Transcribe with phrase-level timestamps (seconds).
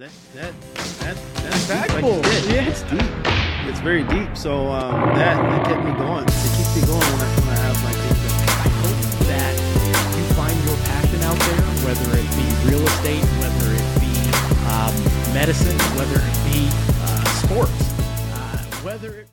[0.00, 0.54] That, that,
[1.00, 2.24] that, that's deep, like Impactful.
[2.50, 2.70] Yeah.
[2.70, 3.68] It's deep.
[3.68, 4.34] It's very deep.
[4.34, 6.24] So um, that that kept me going.
[6.24, 8.32] It keeps me going when I, when I have my things.
[8.40, 8.96] I hope
[9.28, 9.52] that
[10.16, 14.16] you find your passion out there, whether it be real estate, whether it be
[14.72, 16.70] um, medicine, whether it be
[17.04, 17.92] uh, sports,
[18.32, 19.28] uh, whether it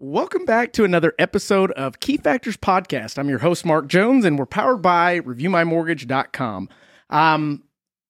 [0.00, 3.18] Welcome back to another episode of Key Factors Podcast.
[3.18, 6.68] I'm your host, Mark Jones, and we're powered by ReviewMyMortgage.com.
[7.08, 7.62] Um,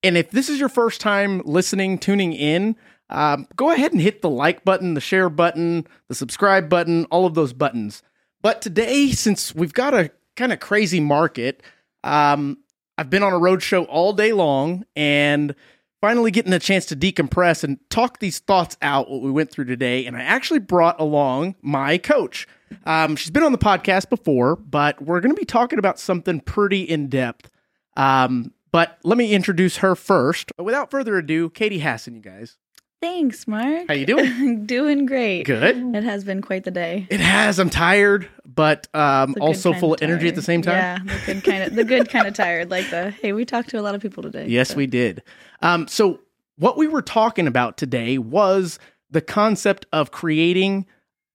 [0.03, 2.77] and if this is your first time listening, tuning in,
[3.11, 7.27] um, go ahead and hit the like button, the share button, the subscribe button, all
[7.27, 8.03] of those buttons.
[8.43, 11.63] But today, since we've got a kind of crazy market,
[12.05, 12.59] um,
[12.97, 15.55] I've been on a road show all day long and
[16.01, 19.65] finally getting a chance to decompress and talk these thoughts out, what we went through
[19.65, 20.07] today.
[20.07, 22.47] And I actually brought along my coach.
[22.85, 26.41] Um, she's been on the podcast before, but we're going to be talking about something
[26.41, 27.51] pretty in depth.
[27.97, 30.53] Um, but let me introduce her first.
[30.59, 32.57] Without further ado, Katie Hassan, you guys.
[33.01, 33.87] Thanks, Mark.
[33.87, 34.67] How you doing?
[34.67, 35.45] doing great.
[35.45, 35.95] Good.
[35.95, 37.07] It has been quite the day.
[37.11, 37.61] It has.
[37.61, 40.75] I'm tired, but um, also full of energy at the same time.
[40.75, 42.71] Yeah, the good kind of the good kind of tired.
[42.71, 44.49] Like the hey, we talked to a lot of people today.
[44.49, 45.23] Yes, so- we did.
[45.63, 46.21] Um, so,
[46.57, 50.87] what we were talking about today was the concept of creating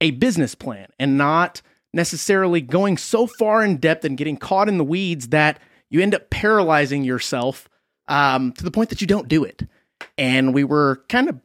[0.02, 1.62] a business plan and not
[1.94, 5.60] necessarily going so far in depth and getting caught in the weeds that
[5.94, 7.70] you end up paralyzing yourself
[8.08, 9.62] um, to the point that you don't do it.
[10.18, 11.40] And we were kind of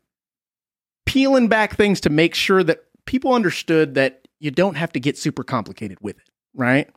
[1.05, 5.18] peeling back things to make sure that people understood that you don't have to get
[5.18, 6.88] super complicated with it, right?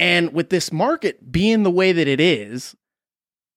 [0.00, 2.74] And with this market being the way that it is,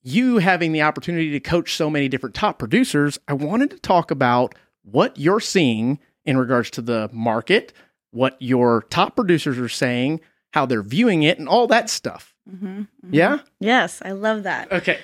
[0.03, 4.11] you having the opportunity to coach so many different top producers, I wanted to talk
[4.11, 7.73] about what you're seeing in regards to the market,
[8.11, 10.21] what your top producers are saying,
[10.53, 12.34] how they're viewing it, and all that stuff.
[12.49, 13.09] Mhm, mhm.
[13.11, 13.39] Yeah?
[13.59, 14.71] Yes, I love that.
[14.71, 14.99] Okay.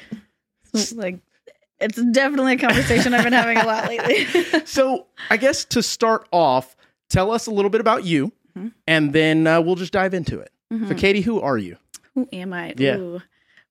[0.74, 1.20] It's like
[1.80, 4.26] it's definitely a conversation I've been having a lot lately.
[4.66, 6.76] So, I guess to start off,
[7.10, 8.72] tell us a little bit about you, Mhm.
[8.88, 10.52] and then uh, we'll just dive into it.
[10.72, 10.98] So, Mhm.
[10.98, 11.78] Katie, who are you?
[12.16, 12.74] Who am I?
[12.78, 12.98] Yeah.
[12.98, 13.22] Ooh,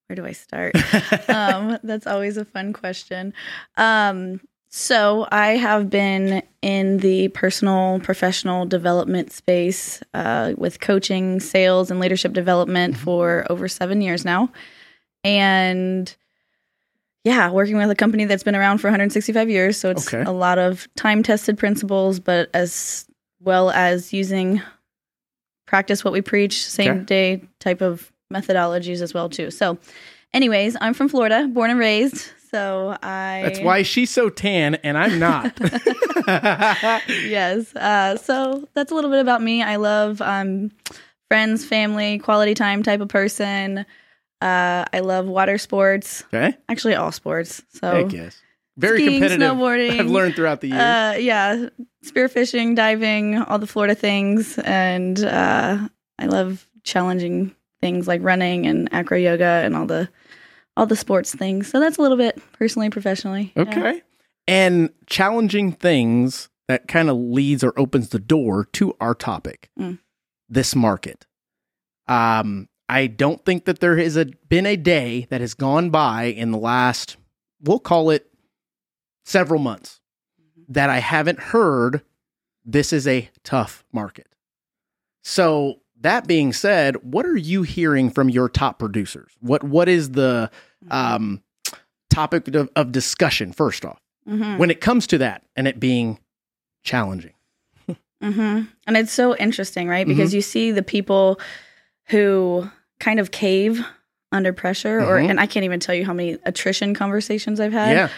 [0.08, 0.74] where do I start?
[1.30, 3.32] um, that's always a fun question.
[3.76, 4.40] Um,
[4.72, 11.98] so I have been in the personal professional development space uh, with coaching, sales, and
[12.00, 12.98] leadership development Mhm.
[12.98, 14.50] for over seven years now,
[15.24, 16.14] and
[17.24, 19.76] yeah, working with a company that's been around for 165 years.
[19.76, 20.22] So it's Okay.
[20.22, 23.06] a lot of time tested principles, but as
[23.40, 24.62] well as using
[25.66, 27.04] practice what we preach, same Okay.
[27.04, 29.50] day type of methodologies as well too.
[29.50, 29.78] So,
[30.32, 32.30] anyways, I'm from Florida, born and raised.
[32.50, 35.58] So I That's why she's so tan and I'm not.
[37.08, 37.74] yes.
[37.76, 39.62] Uh, so that's a little bit about me.
[39.62, 40.70] I love um,
[41.28, 43.86] friends, family, quality time type of person.
[44.40, 46.56] Uh, I love water sports, okay.
[46.68, 47.62] actually all sports.
[47.74, 48.40] So Heck yes.
[48.78, 49.50] Very skiing, competitive.
[49.50, 50.00] snowboarding.
[50.00, 50.80] I've learned throughout the years.
[50.80, 51.66] Uh, yeah,
[52.04, 55.86] spearfishing, diving, all the Florida things, and uh,
[56.18, 60.08] I love challenging things like running and acro yoga and all the
[60.80, 61.68] all the sports things.
[61.68, 63.52] So that's a little bit personally, and professionally.
[63.54, 63.62] Yeah.
[63.62, 64.02] Okay.
[64.48, 69.98] And challenging things that kind of leads or opens the door to our topic Mm.
[70.48, 71.26] this market.
[72.08, 76.24] Um, I don't think that there has a, been a day that has gone by
[76.24, 77.18] in the last,
[77.60, 78.32] we'll call it
[79.24, 80.00] several months,
[80.68, 82.02] that I haven't heard
[82.64, 84.28] this is a tough market.
[85.22, 89.32] So, that being said, what are you hearing from your top producers?
[89.40, 90.50] What What is the
[90.90, 91.42] um,
[92.10, 94.58] topic of, of discussion first off Mhm.
[94.58, 96.18] when it comes to that and it being
[96.82, 97.32] challenging
[98.22, 100.06] hmm And it's so interesting, right?
[100.06, 101.40] Because you see the people
[102.08, 103.82] who kind of cave
[104.32, 105.30] under pressure, or Mhm.
[105.30, 107.92] and I can't even tell you how many attrition conversations I've had.
[107.96, 108.08] yeah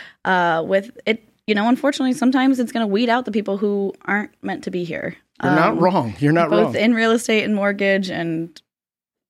[0.58, 1.22] uh, with it.
[1.46, 4.70] You know, unfortunately, sometimes it's going to weed out the people who aren't meant to
[4.70, 5.16] be here.
[5.42, 6.64] you're not Um, wrong you're not wrong.
[6.64, 8.60] both wrong in real estate and mortgage and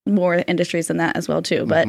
[0.06, 1.66] more industries than that as well too.
[1.66, 1.86] But.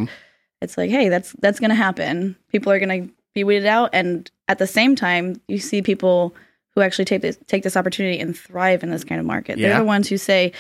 [0.64, 2.36] It's like, hey, that's that's going to happen.
[2.52, 6.36] People are going to be weeded out, and at the same time, you see people
[6.76, 9.58] who actually take this take this opportunity and thrive in this kind of market.
[9.58, 9.70] Yeah.
[9.70, 10.54] They're the ones who say,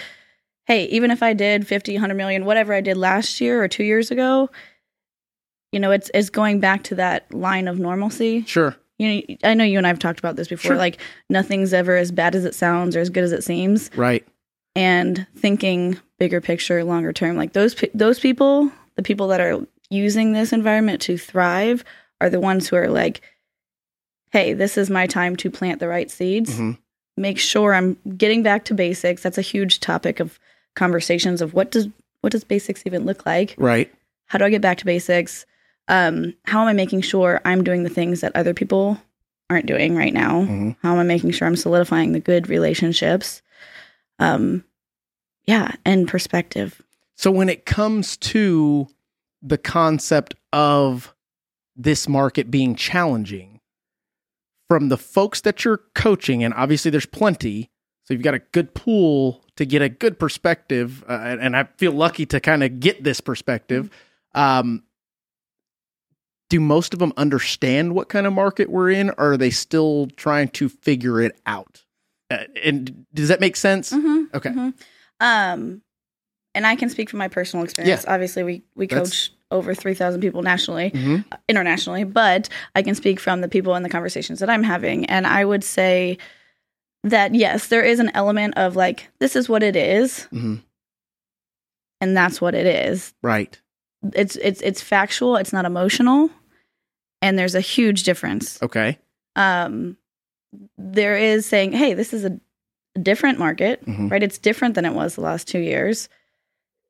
[0.66, 3.84] hey, even if I did 50, 100 million, whatever I did last year or two
[3.84, 4.50] years ago,
[5.72, 9.54] you know, it's it's going back to that line of normalcy sure you know, I
[9.54, 10.72] know you and I've talked about this before.
[10.72, 10.78] Sure.
[10.78, 11.00] Like
[11.30, 13.90] nothing's ever as bad as it sounds or as good as it seems.
[13.96, 14.26] right
[14.76, 20.32] And thinking bigger picture, longer term, like those those people, the people that are using
[20.34, 21.84] this environment to thrive,
[22.20, 23.22] are the ones who are like,
[24.32, 26.56] "Hey, this is my time to plant the right seeds.
[26.56, 26.78] Mhm.
[27.16, 30.40] Make sure I'm getting back to basics." That's a huge topic of
[30.76, 31.88] conversations of what does
[32.22, 33.54] what does basics even look like?
[33.58, 33.94] right
[34.28, 35.46] How do I get back to basics?
[35.90, 38.98] um, how am I making sure I'm doing the things that other people
[39.50, 40.44] aren't doing right now.
[40.44, 40.78] Mhm.
[40.82, 43.42] How am I making sure I'm solidifying the good relationships?
[44.18, 44.64] Um,
[45.46, 46.82] yeah, and perspective.
[47.16, 48.88] So when it comes to
[49.44, 51.14] the concept of
[51.76, 53.60] this market being challenging,
[54.70, 57.70] from the folks that you're coaching, and obviously there's plenty,
[58.06, 61.66] so you've got a good pool to get a good perspective, uh, and, and I
[61.78, 63.90] feel lucky to kind of get this perspective.
[64.34, 64.84] Um,
[66.50, 70.08] do most of them understand what kind of market we're in, or are they still
[70.16, 71.84] trying to figure it out?
[72.32, 73.92] Uh, and does that make sense?
[73.92, 74.36] Mm-hmm.
[74.36, 74.72] Okay.
[75.20, 75.82] Um,
[76.56, 78.06] and I can speak from my personal experience.
[78.08, 81.26] Obviously, we we That's- coach over three thousand people nationally, Mhm.
[81.32, 85.06] uh, internationally, but I can speak from the people and the conversations that I'm having,
[85.06, 86.18] and I would say
[87.04, 90.62] that yes, there is an element of like this is what it is, Mhm.
[92.02, 93.14] and that's what it is.
[93.22, 93.60] Right.
[94.14, 95.38] It's it's it's factual.
[95.38, 96.30] It's not emotional,
[97.22, 98.62] and there's a huge difference.
[98.62, 98.98] Okay.
[99.36, 99.98] um,
[100.78, 102.40] there is saying, hey, this is a
[103.02, 104.12] different market, Mhm.
[104.12, 104.22] right?
[104.22, 106.08] It's different than it was the last two years.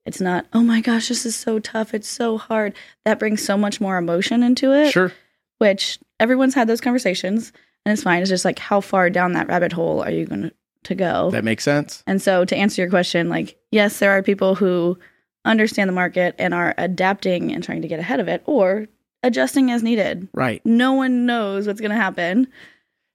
[0.06, 1.94] It's not, oh my gosh, this is so tough.
[1.94, 2.74] It's so hard.
[3.06, 5.12] That brings so much more emotion into it, Sure.
[5.60, 7.54] which everyone's had those conversations
[7.86, 8.22] and it's fine.
[8.22, 10.52] It's just like, how far down that rabbit hole are you going
[10.84, 11.32] to go?
[11.32, 12.04] That makes sense.
[12.08, 14.98] And so, to answer your question, like, yes, there are people who
[15.46, 18.88] understand the market and are adapting and trying to get ahead of it or
[19.24, 20.28] adjusting as needed.
[20.34, 20.66] Right.
[20.66, 22.48] No one knows what's going to happen.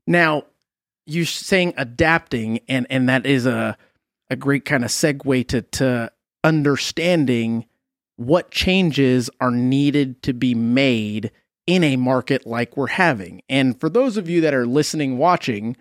[0.07, 0.45] Now,
[1.07, 3.77] you're saying adapting, and and that is a
[4.31, 6.13] a great kind of segue to to
[6.45, 7.67] understanding
[8.17, 11.31] what changes are needed to be made
[11.67, 13.43] in a market like we're having.
[13.49, 15.77] And for those of you that are listening, watching,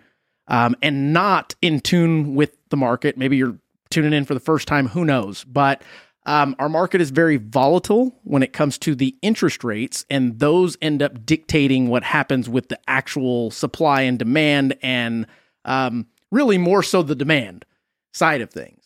[0.46, 3.58] um, and not in tune with the market, maybe you're
[3.90, 5.44] tuning in for the first time, who knows?
[5.44, 5.82] But
[6.26, 10.76] um, our market is very volatile when it comes to the interest rates, and those
[10.82, 15.26] end up dictating what happens with the actual supply and demand, and
[15.64, 17.64] um, really more so the demand
[18.12, 18.77] side of things.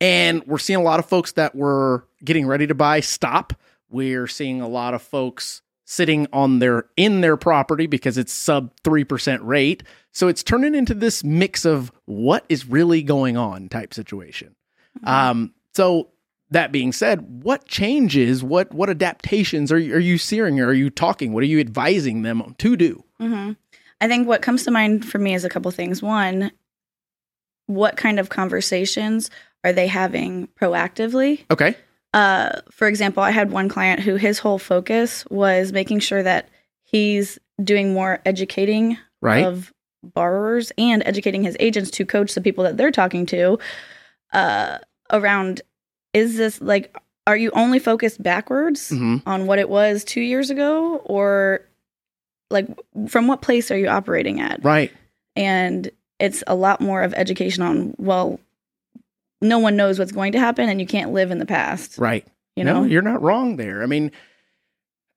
[0.00, 3.52] And we're seeing a lot of folks that were getting ready to buy stop.
[3.88, 8.72] We're seeing a lot of folks sitting on their in their property because it's sub
[8.82, 9.82] 3% rate.
[10.12, 14.56] So it's turning into this mix of what is really going on type situation.
[15.04, 16.08] Um, so
[16.50, 20.60] that being said, what changes, what what adaptations are you, are you seeing?
[20.60, 21.32] Are you talking?
[21.32, 23.04] What are you advising them to do?
[23.18, 23.52] hmm
[24.00, 26.02] I think what comes to mind for me is a couple things.
[26.02, 26.50] One,
[27.66, 29.30] what kind of conversations
[29.64, 31.44] are they having proactively?
[31.50, 31.74] Okay.
[32.14, 36.48] Uh, for example, I had one client who his whole focus was making sure that
[36.84, 39.44] he's doing more educating Right.
[39.44, 39.72] of
[40.02, 43.58] borrowers and educating his agents to coach the people that they're talking to
[44.32, 44.78] uh,
[45.10, 45.62] around
[46.12, 46.94] is this like
[47.26, 49.22] are you only focused backwards Mhm.
[49.26, 51.62] on what it was two years ago or
[52.50, 52.66] like
[53.08, 54.92] from what place are you operating at Right.
[55.34, 58.40] and it's a lot more of education on well
[59.42, 62.26] no one knows what's going to happen and you can't live in the past Right.
[62.56, 63.82] you know No, you're not wrong there.
[63.82, 64.10] I mean,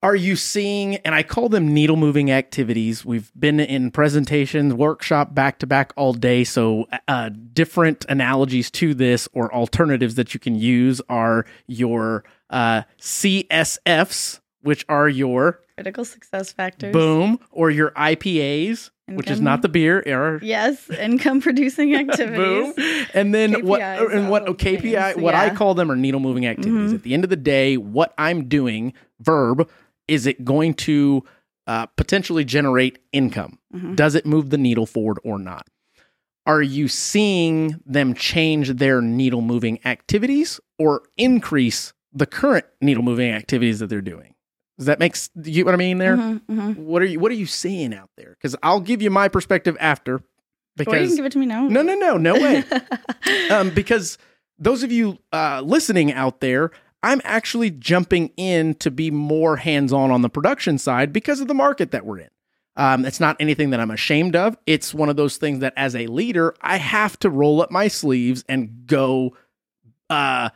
[0.01, 3.03] are you seeing, and I call them needle moving activities.
[3.03, 6.45] We've been in presentations, workshop back to back all day.
[6.45, 12.83] So, uh, different analogies to this or alternatives that you can use are your uh,
[13.01, 19.69] CSFs, which are your critical success factors boom, or your IPAs, which is not the
[19.69, 23.07] beer, or yes income producing activities Boom.
[23.13, 25.95] And then what KPIs, and what all oh, KPI things, what I call them are
[25.95, 26.91] needle moving activities.
[26.91, 26.95] Mhm.
[26.95, 29.69] At the end of the day, what I'm doing, verb,
[30.07, 31.23] is it going to
[31.67, 33.59] uh, potentially generate income?
[33.73, 33.95] Mhm.
[33.95, 35.67] Does it move the needle forward or not?
[36.45, 43.29] Are you seeing them change their needle moving activities or increase the current needle moving
[43.31, 44.33] activities that they're doing?
[44.79, 46.17] Does that make s- you get what I mean there?
[46.17, 46.75] Mhm, mhm.
[46.77, 48.31] What are you what are you seeing out there?
[48.31, 50.15] Because I'll give you my perspective after.
[50.15, 50.21] Or you
[50.77, 52.63] Because can give it to me now no, no, no, no way.
[53.51, 54.17] um, because
[54.57, 56.71] those of you uh, listening out there,
[57.03, 61.47] I'm actually jumping in to be more hands on on the production side because of
[61.49, 62.29] the market that we're in.
[62.77, 64.57] Um, it's not anything that I'm ashamed of.
[64.65, 67.89] It's one of those things that, as a leader, I have to roll up my
[67.89, 69.35] sleeves and go
[70.09, 70.49] uh,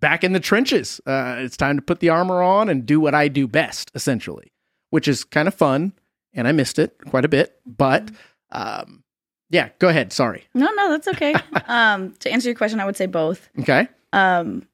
[0.00, 1.00] back in the trenches.
[1.06, 4.52] Uh, it's time to put the armor on and do what I do best, essentially,
[4.90, 5.92] which is kind of fun.
[6.34, 8.10] And I missed it quite a bit, but
[8.52, 9.02] um,
[9.50, 10.12] yeah, go ahead.
[10.12, 10.44] Sorry.
[10.54, 11.34] no no that's okay
[11.66, 13.88] um to answer your question i would say both Okay.
[14.12, 14.66] um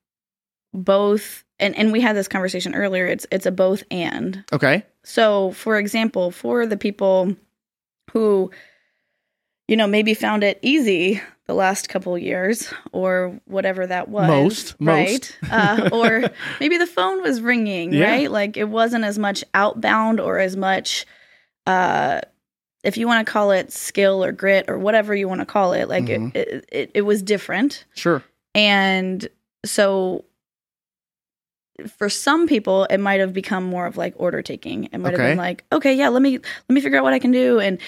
[0.72, 4.84] both and and we had this conversation earlier it's it's a both and Okay.
[5.04, 7.36] so for example for the people
[8.12, 8.50] who
[9.68, 14.75] you know maybe found it easy the last couple years or whatever that was Most,
[14.80, 15.38] right most.
[15.50, 16.30] uh, or
[16.61, 18.04] maybe the phone was ringing Yeah.
[18.11, 21.06] right like it wasn't as much outbound or as much
[21.66, 22.21] uh
[22.83, 25.73] if you want to call it skill or grit or whatever you want to call
[25.73, 26.35] it like Mhm.
[26.35, 28.23] it, it, it it was different Sure.
[28.54, 29.26] and
[29.64, 30.25] so
[31.99, 35.18] for some people it might have become more of like order taking it might have
[35.30, 37.78] been like okay yeah let me let me figure out what i can do and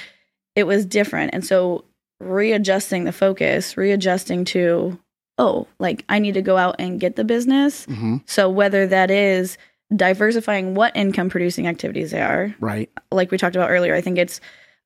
[0.57, 1.85] it was different and so
[2.21, 4.99] readjusting the focus readjusting to
[5.39, 9.11] oh like i need to go out and get the business hmm so whether that
[9.11, 9.57] is
[9.95, 12.91] diversifying what income producing activities they are Right.
[13.13, 14.41] like we talked about earlier, I think it's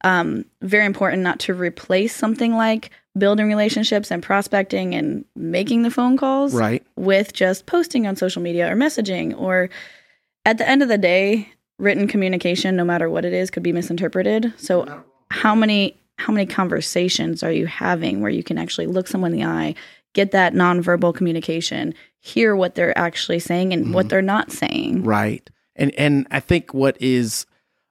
[0.05, 5.91] um, very important not to replace something like building relationships and prospecting and making the
[5.91, 6.85] phone calls Right.
[6.97, 9.35] with just posting on social media or messaging.
[9.41, 9.71] Or
[10.45, 11.49] at the end of the day,
[11.79, 14.53] written communication, no matter what it is, could be misinterpreted.
[14.59, 19.33] So how many how many conversations are you having where you can actually look someone
[19.33, 19.75] in the eye,
[20.13, 25.03] get that nonverbal communication, hear what they're actually saying and what they're not saying?
[25.03, 25.49] Right.
[25.77, 27.47] And and I think what is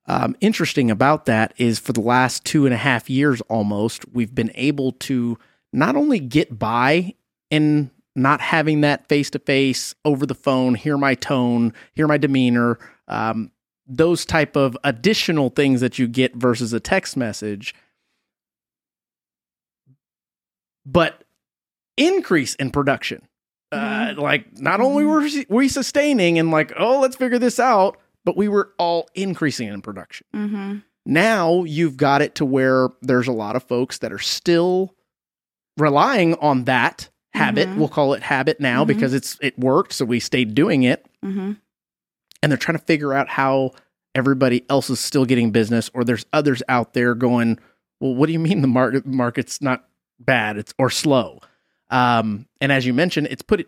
[0.05, 4.33] um, interesting about that is for the last two and a half years almost, we've
[4.33, 5.37] been able to
[5.71, 7.13] not only get by
[7.51, 12.17] in not having that face to face over the phone, hear my tone, hear my
[12.17, 13.51] demeanor, um,
[13.89, 17.73] those type of additional things that you get versus a text message,
[20.85, 21.23] but
[21.97, 23.21] increase in production.
[23.71, 28.35] Uh, like not only were we sustaining and like, oh, let's figure this out, but
[28.37, 30.25] we were all increasing in production.
[30.35, 30.77] Mm-hmm.
[31.05, 34.95] Now you've got it to where there's a lot of folks that are still
[35.77, 37.67] relying on that habit.
[37.69, 37.77] Mhm.
[37.77, 38.87] We'll call it habit now Mhm.
[38.87, 41.05] because it's it worked, so we stayed doing it.
[42.41, 43.71] And they're trying to figure out how
[44.15, 47.59] everybody else is still getting business, or there's others out there going,
[47.99, 49.87] "Well, what do you mean the market market's not
[50.19, 50.57] bad?
[50.57, 51.39] It's or slow."
[51.89, 53.67] Um, and as you mentioned, it's put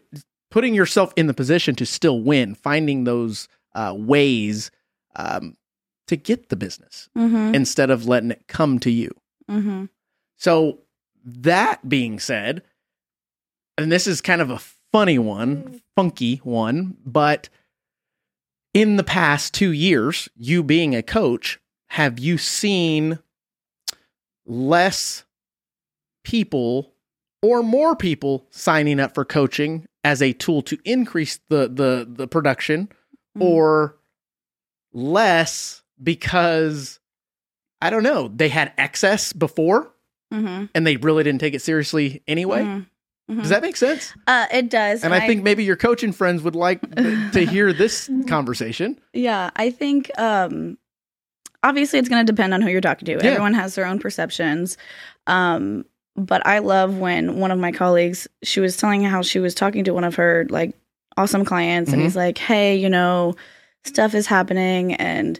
[0.49, 4.69] putting yourself in the position to still win, finding those uh, ways
[5.15, 5.55] um,
[6.07, 7.55] to get the business Mm-hmm.
[7.55, 9.11] instead of letting it come to you.
[9.49, 9.85] Mm-hmm.
[10.37, 10.79] So
[11.23, 12.63] that being said,
[13.77, 14.59] and this is kind of a
[14.91, 17.47] funny one, funky one, but
[18.73, 21.59] in the past 2 years, you being a coach,
[21.89, 23.19] have you seen
[24.45, 25.23] less
[26.23, 26.93] people
[27.41, 32.27] or more people signing up for coaching as a tool to increase the the the
[32.27, 32.89] production
[33.37, 33.47] Mm-hmm.
[33.47, 33.97] or
[34.91, 36.99] less because
[37.81, 39.93] I don't know, they had excess before
[40.33, 40.65] Mm-hmm.
[40.75, 42.83] and they really didn't take it seriously anyway.
[43.29, 43.41] Mhm.
[43.41, 44.13] Does that make sense?
[44.27, 45.03] Uh, it does.
[45.03, 46.81] And I think maybe your coaching friends would like
[47.31, 48.99] to hear this conversation.
[49.13, 50.77] yeah, I think um,
[51.63, 53.11] obviously it's going to depend on who you're talking to.
[53.13, 53.23] Yeah.
[53.31, 54.77] Everyone has their own perceptions.
[55.27, 55.85] Um,
[56.17, 59.83] but I love when one of my colleagues, she was telling how she was talking
[59.85, 60.75] to one of her like
[61.17, 62.05] awesome clients, and Mhm.
[62.05, 63.35] he's like, "Hey, you know,
[63.85, 65.39] stuff is happening, and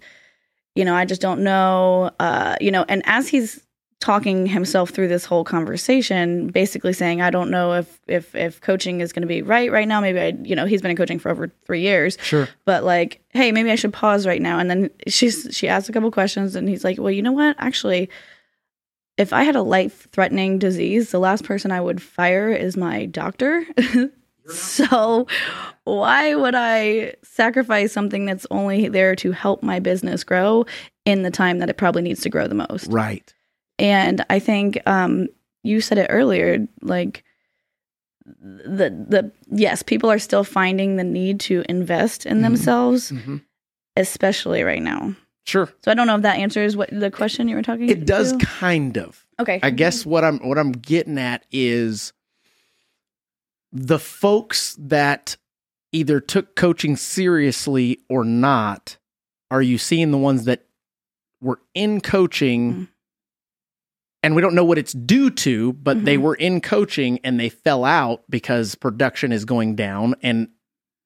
[0.76, 3.60] you know, I just don't know, uh, you know." And as he's
[4.02, 9.00] talking himself through this whole conversation, basically saying, "I don't know if if if coaching
[9.00, 10.02] is going to be right right now.
[10.02, 12.50] Maybe I, you know, he's been in coaching for over three years." Sure.
[12.66, 15.94] but like hey maybe i should pause right now and then she's she asked a
[15.94, 18.10] couple questions and he's like well you know what actually
[19.18, 23.06] if i had a life threatening disease the last person i would fire is my
[23.06, 23.66] doctor
[24.48, 25.26] so
[25.86, 30.66] why would i sacrifice something that's only there to help my business grow
[31.06, 33.34] in the time that it probably needs to grow the most Right.
[33.82, 35.28] And I think um,
[35.64, 37.24] you said it earlier, like
[38.26, 42.42] the the yes, people are still finding the need to invest in Mhm.
[42.44, 43.38] themselves, hmm
[43.98, 45.14] especially right now.
[45.46, 45.68] Sure.
[45.84, 47.90] So I don't know if that answers what the question you were talking.
[47.90, 49.26] It does kind of.
[49.38, 49.60] Okay.
[49.62, 52.14] I guess what I'm what I'm getting at is
[53.74, 55.36] the folks that
[55.92, 58.98] either took coaching seriously or not.
[59.50, 60.64] Are you seeing the ones that
[61.42, 62.88] were in coaching Mhm.
[64.24, 66.22] And we don't know what it's due to, but they Mhm.
[66.22, 70.50] were in coaching and they fell out because production is going down and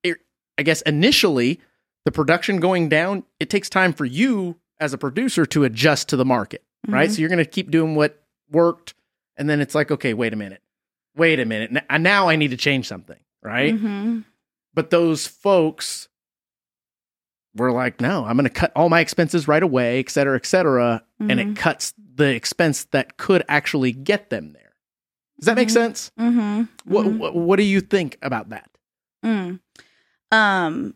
[0.04, 0.18] it,
[0.58, 1.60] I guess initially
[2.06, 6.18] the production going down, it takes time for you as a producer to adjust to
[6.18, 7.10] the market right?
[7.10, 7.14] Mhm.
[7.14, 8.94] So you're going to keep doing what worked,
[9.38, 10.62] and then it's like, okay, wait a minute,
[11.16, 13.74] wait a minute, now I need to change something, right?
[13.74, 14.24] Mhm.
[14.72, 16.10] But those folks
[17.56, 20.46] were like, no, I'm going to cut all my expenses right away, et cetera, et
[20.46, 24.74] cetera, and it cuts the expense that could actually get them there.
[25.40, 25.72] Does that make Mhm.
[25.72, 26.12] sense?
[26.20, 26.70] Mhm.
[26.86, 27.18] What, Mhm.
[27.18, 28.70] what What do you think about that?
[29.26, 29.60] Mm.
[30.32, 30.94] Um,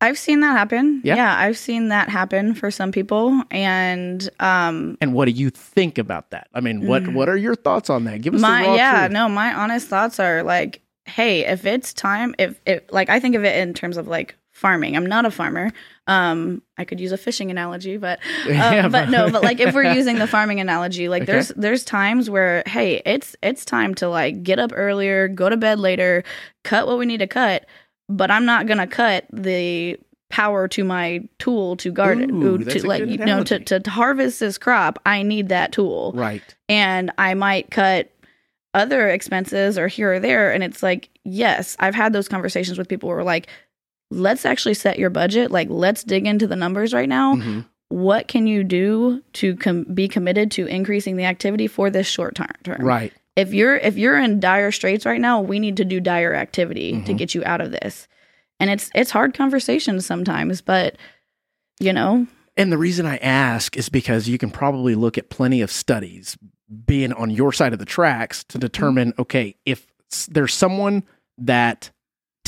[0.00, 1.00] I've seen that happen.
[1.02, 1.16] Yeah.
[1.16, 5.98] yeah, I've seen that happen for some people, and um, And what do you think
[5.98, 6.46] about that?
[6.54, 7.14] I mean, what Mm.
[7.14, 8.22] What are your thoughts on that?
[8.22, 9.12] Give us my yeah truth.
[9.12, 13.34] no my honest thoughts are like hey if it's time if it like i think
[13.34, 14.96] of it in terms of like farming.
[14.96, 15.70] I'm not a farmer.
[16.06, 19.74] Um, I could use a fishing analogy, but uh, Yeah, but no, but like if
[19.74, 21.32] we're using the farming analogy, like Okay.
[21.32, 25.56] there's there's times where hey, it's it's time to like get up earlier, go to
[25.56, 26.24] bed later,
[26.64, 27.66] cut what we need to cut,
[28.08, 29.98] but I'm not gonna cut the
[30.30, 34.58] power to my tool to garden Ooh, to like you know to, to harvest this
[34.58, 34.98] crop.
[35.06, 36.42] I need that tool Right.
[36.68, 38.10] and I might cut
[38.74, 40.52] other expenses or here or there.
[40.52, 43.48] And it's like, yes, I've had those conversations with people where we're like,
[44.10, 45.50] let's actually set your budget.
[45.50, 47.34] Like, let's dig into the numbers right now.
[47.36, 47.64] Mhm.
[47.90, 52.34] What can you do to com- be committed to increasing the activity for this short
[52.34, 52.48] term?
[52.84, 53.12] Right.
[53.36, 56.92] If you're if you're in dire straits right now, we need to do dire activity
[57.06, 57.18] to Mhm.
[57.18, 58.08] get you out of this.
[58.60, 60.96] And it's it's hard conversations sometimes, but
[61.80, 65.60] you know, And the reason I ask is because you can probably look at plenty
[65.62, 66.36] of studies
[66.86, 69.86] being on your side of the tracks to determine okay, if
[70.28, 71.04] there's someone
[71.38, 71.90] that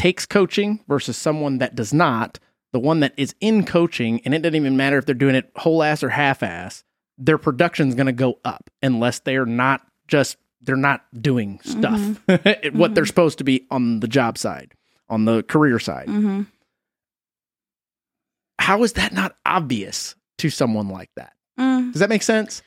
[0.00, 2.38] takes coaching versus someone that does not,
[2.72, 5.50] the one that is in coaching, and it doesn't even matter if they're doing it
[5.56, 6.84] whole ass or half ass,
[7.18, 12.18] their production's going to go up unless they're not just, they're not doing stuff,
[12.72, 14.72] what they're supposed to be on the job side,
[15.10, 16.06] on the career side.
[16.08, 16.42] hmm
[18.58, 21.34] How is that not obvious to someone like that?
[21.58, 22.62] mm, Does that make sense?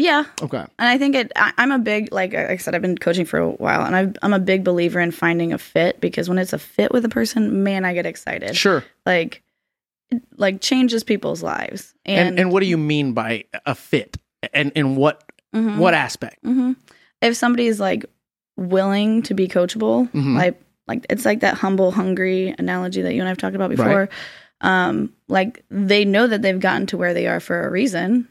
[0.00, 0.58] Yeah, Okay.
[0.78, 1.30] And I think it.
[1.36, 4.16] I, I'm a big like I said, I've been coaching for a while, and I've,
[4.22, 7.08] I'm a big believer in finding a fit because when it's a fit with a
[7.10, 8.56] person, man, I get excited.
[8.56, 8.82] Sure.
[9.04, 9.42] Like,
[10.36, 11.92] like changes people's lives.
[12.06, 14.16] And And and what do you mean by a fit?
[14.54, 15.22] And in what
[15.54, 16.42] Mhm, what aspect?
[16.44, 16.76] mhm.
[17.20, 18.06] if somebody is like
[18.56, 20.36] willing to be coachable, Mhm.
[20.36, 24.08] like like it's like that humble, hungry analogy that you and I've talked about before.
[24.62, 28.26] Um, like they know that they've gotten to where they are for a reason,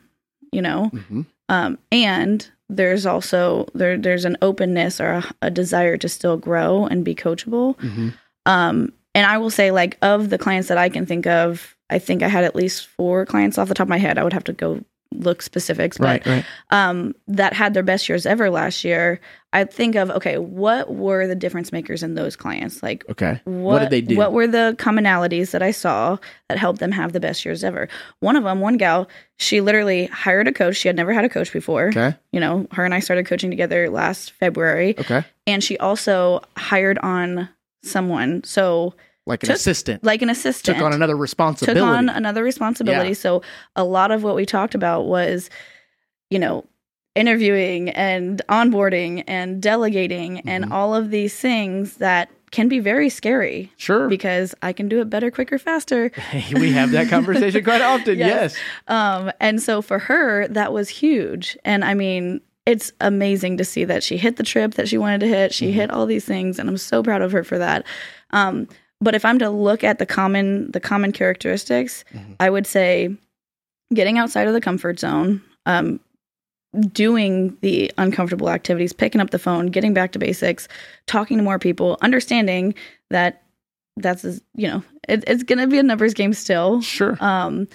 [0.51, 0.89] you know.
[0.93, 1.25] Mhm.
[1.49, 6.85] Um, and there's also there there's an openness or a, a desire to still grow
[6.85, 8.13] and be coachable Mhm.
[8.45, 11.97] um, and i will say like of the clients that i can think of i
[11.99, 14.33] think i had at least four clients off the top of my head i would
[14.33, 14.79] have to go
[15.11, 16.25] look specifics but Right.
[16.27, 16.45] Right.
[16.69, 19.19] um, that had their best years ever last year
[19.53, 23.41] i think of okay what were the difference makers in those clients like Okay.
[23.45, 24.15] what, did they do?
[24.15, 26.17] What were the commonalities that I saw
[26.49, 27.87] that helped them have the best years ever?
[28.19, 29.07] One of them, one gal,
[29.37, 30.75] she literally hired a coach.
[30.77, 31.87] She had never had a coach before.
[31.87, 32.15] Okay.
[32.31, 35.23] You know, her and I started coaching together last February, Okay.
[35.47, 37.49] and she also hired on
[37.83, 38.93] someone, so
[39.25, 40.03] Like an Took- assistant.
[40.03, 43.09] like an assistant, Took on another responsibility took on another responsibility.
[43.09, 43.13] Yeah.
[43.15, 43.41] So
[43.75, 45.49] a lot of what we talked about was,
[46.29, 46.65] you know,
[47.15, 50.71] interviewing and onboarding and delegating and Mhm.
[50.71, 54.07] all of these things that can be very scary sure.
[54.07, 56.11] because I can do it better, quicker, faster.
[56.53, 58.17] we have that conversation quite often.
[58.17, 58.55] Yes.
[58.55, 58.57] Yes.
[58.87, 61.57] Um, and so for her, that was huge.
[61.63, 65.19] And I mean, it's amazing to see that she hit the trip that she wanted
[65.21, 65.53] to hit.
[65.53, 65.73] She Mhm.
[65.73, 67.85] hit all these things, and I'm so proud of her for that.
[68.31, 68.67] Um,
[69.01, 72.35] but if I'm to look at the common the common characteristics, Mhm.
[72.39, 73.15] I would say
[73.93, 75.99] getting outside of the comfort zone, um,
[76.91, 80.67] doing the uncomfortable activities, picking up the phone, getting back to basics,
[81.07, 82.73] talking to more people, understanding
[83.09, 83.43] that
[83.97, 84.23] that's
[84.55, 87.17] you know it, it's going to be a numbers game still Sure.
[87.19, 87.67] um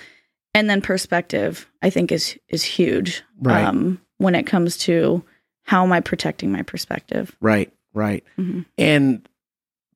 [0.54, 3.62] and then perspective i think is is huge Right.
[3.66, 5.22] um when it comes to
[5.64, 7.70] how am i protecting my perspective Right.
[7.92, 8.24] Right.
[8.38, 8.64] Mhm.
[8.78, 9.28] And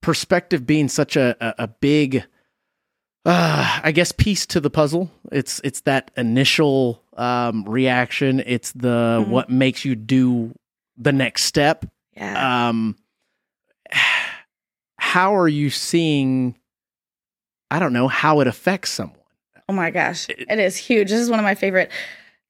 [0.02, 2.24] perspective being such a a, a big,
[3.24, 5.10] uh, I guess, piece to the puzzle.
[5.32, 8.42] It's it's that initial um, reaction.
[8.46, 9.28] It's the Mhm.
[9.28, 10.54] what makes you do
[10.96, 11.84] the next step.
[12.16, 12.68] yeah.
[12.68, 12.96] Um
[14.98, 16.56] how are you seeing
[17.70, 19.14] i don't know how it affects someone?
[19.68, 20.28] Oh my gosh.
[20.30, 21.10] It- it is huge.
[21.10, 21.90] This is one of my favorite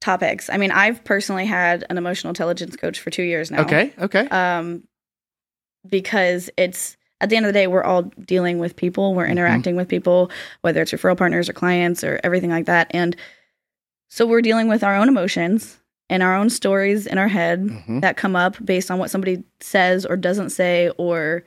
[0.01, 0.49] topics.
[0.51, 3.63] I mean i've personally had an emotional intelligence coach for two years now.
[3.63, 4.27] Okay okay.
[4.29, 4.85] Um
[5.89, 9.15] because it's at the end of the day we're all dealing with people.
[9.15, 10.31] We're interacting with people
[10.63, 12.89] whether it's referral partners or clients or everything like that.
[12.91, 13.17] And
[14.09, 15.79] so we're dealing with our own emotions
[16.11, 18.01] and our own stories in our head Mhm.
[18.01, 21.45] that come up based on what somebody says or doesn't say or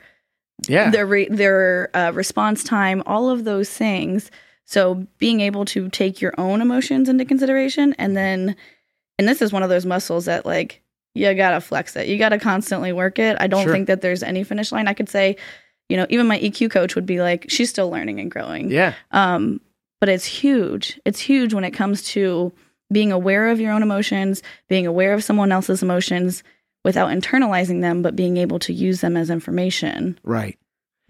[0.67, 0.89] yeah.
[0.91, 4.30] their re- their uh, response time all of those things.
[4.65, 8.56] So being able to take your own emotions into consideration and then
[9.17, 10.82] and this is one of those muscles that like
[11.13, 12.08] you gotta flex it.
[12.08, 13.36] You gotta constantly work it.
[13.39, 13.74] I don't Sure.
[13.74, 14.88] think that there's any finish line.
[14.88, 15.36] I could say
[15.89, 18.69] you know even my eq coach would be like she's still learning and growing.
[18.71, 18.93] Yeah.
[19.12, 19.60] Um,
[20.01, 20.99] but it's huge.
[21.05, 22.51] It's huge when it comes to
[22.91, 26.43] being aware of your own emotions, being aware of someone else's emotions
[26.83, 30.19] without internalizing them, but being able to use them as information.
[30.23, 30.57] right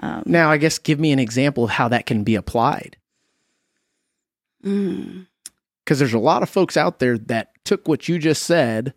[0.04, 2.98] Um, now i guess give me an example of how that can be applied
[4.64, 5.26] mm,
[5.84, 8.94] because there's a lot of folks out there that took what you just said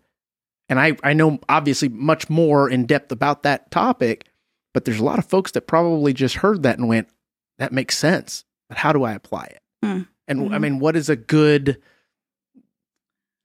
[0.67, 4.27] and i i know obviously much more in depth about that topic
[4.73, 7.07] but there's a lot of folks that probably just heard that and went
[7.57, 9.61] that makes sense but how do I apply it?
[9.85, 10.01] Hmm.
[10.27, 10.61] And I Mhm.
[10.61, 11.81] mean, what is a good,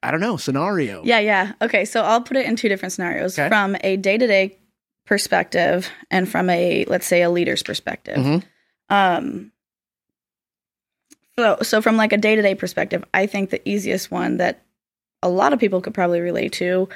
[0.03, 1.03] I don't know, scenario?
[1.05, 1.53] Yeah, yeah.
[1.61, 3.49] Okay, so I'll put it in two different scenarios Okay.
[3.49, 4.57] from a day to day
[5.07, 8.17] perspective and from a, let's say, a leader's perspective.
[8.17, 8.43] Mhm.
[8.89, 9.53] Um,
[11.39, 14.63] so, so from like a day to day perspective, I think the easiest one that
[15.23, 16.89] a lot of people could probably relate to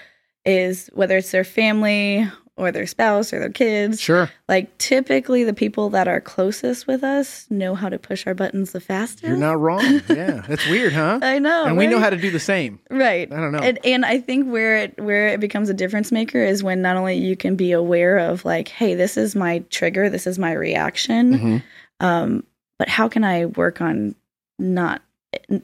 [0.44, 4.00] is whether it's their family or their spouse or their kids.
[4.00, 4.30] Sure.
[4.48, 8.70] Like typically, the people that are closest with us know how to push our buttons
[8.72, 9.24] the fastest.
[9.24, 9.82] You're not wrong.
[10.08, 10.42] Yeah.
[10.46, 11.18] That's weird, huh?
[11.22, 12.78] I know, and we know how to do the same.
[12.90, 13.30] Right.
[13.32, 13.58] I don't know.
[13.58, 16.96] And, and I think where it where it becomes a difference maker is when not
[16.96, 20.52] only you can be aware of like, hey, this is my trigger, this is my
[20.52, 21.62] reaction, Mhm.
[22.00, 22.44] um,
[22.78, 24.14] but how can I work on
[24.58, 25.02] not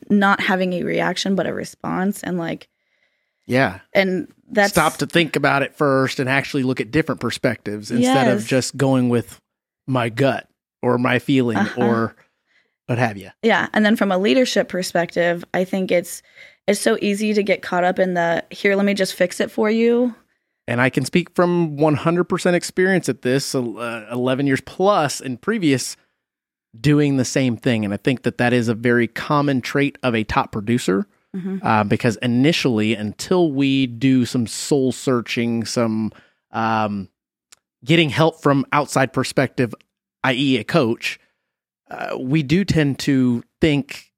[0.09, 2.69] not having a reaction but a response and like
[3.47, 3.79] Yeah.
[3.95, 8.29] and that's Stop to think about it first and actually look at different perspectives instead
[8.29, 9.39] of just going with
[9.87, 10.49] my gut
[10.83, 11.83] or my feeling Uh-huh.
[11.83, 12.17] or
[12.87, 13.31] what have you.
[13.43, 16.23] yeah and then from a leadership perspective i think it's
[16.67, 19.51] it's so easy to get caught up in the here let me just fix it
[19.51, 20.15] for you
[20.69, 25.97] And I can speak from 100% experience at this, uh, 11 years plus in previous
[26.79, 27.85] doing the same thing.
[27.85, 31.61] And I think that that is a very common trait of a top producer Mhm.
[31.63, 36.13] uh, because initially, until we do some soul searching, some
[36.51, 37.09] um,
[37.85, 39.73] getting help from outside perspective,
[40.25, 41.21] i.e., a coach,
[41.91, 44.13] uh, we do tend to think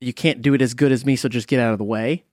[0.00, 2.24] you can't do it as good as me, so just get out of the way.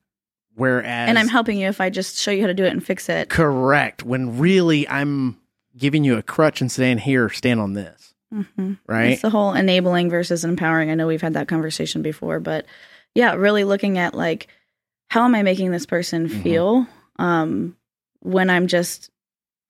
[0.56, 2.86] Whereas, and i'm helping you if i just show you how to do it and
[2.86, 4.04] fix it Correct.
[4.04, 5.38] When really I'm
[5.78, 8.14] giving you a crutch and saying, here, stand on this.
[8.34, 9.12] hmm Right.
[9.12, 10.92] It's the whole enabling versus empowering.
[10.92, 12.66] I know we've had that conversation before, but
[13.16, 14.48] yeah, really looking at like
[15.10, 16.44] how am I making this person Mhm.
[16.44, 17.76] feel um,
[18.22, 19.10] when I'm just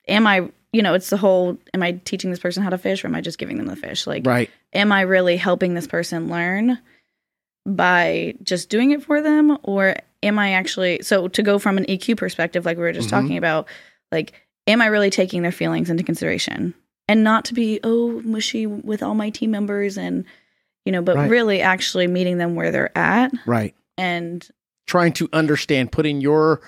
[0.07, 3.03] am I you know it's the whole am I teaching this person how to fish
[3.03, 4.49] or am I just giving them the fish like right.
[4.73, 6.77] am I really helping this person learn
[7.65, 11.85] by just doing it for them or am I actually so to go from an
[11.85, 13.11] EQ perspective like we were just Mhm.
[13.11, 13.67] talking about
[14.11, 14.33] like
[14.67, 16.73] am I really taking their feelings into consideration
[17.07, 20.25] and not to be oh mushy with all my team members and
[20.85, 21.29] you know but Right.
[21.29, 23.75] really actually meeting them where they're at Right.
[23.97, 24.47] and
[24.87, 26.61] Trying to understand, putting your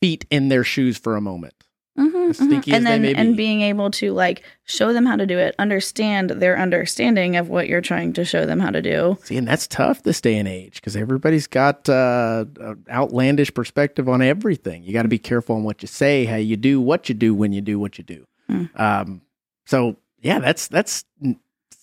[0.00, 1.54] feet in their shoes for a moment.
[1.98, 2.30] Mhm, mhm.
[2.30, 2.40] as
[2.74, 3.14] and then be.
[3.14, 7.48] and being able to like show them how to do it understand their understanding of
[7.48, 10.38] what you're trying to show them how to do See, and that's tough this day
[10.38, 14.82] and age because everybody's got uh, an outlandish perspective on everything.
[14.82, 17.34] You got to be careful on what you say, how you do, what you do
[17.34, 18.24] when you do what you do.
[18.48, 18.64] Hmm.
[18.76, 19.20] Um,
[19.66, 21.04] so yeah, that's that's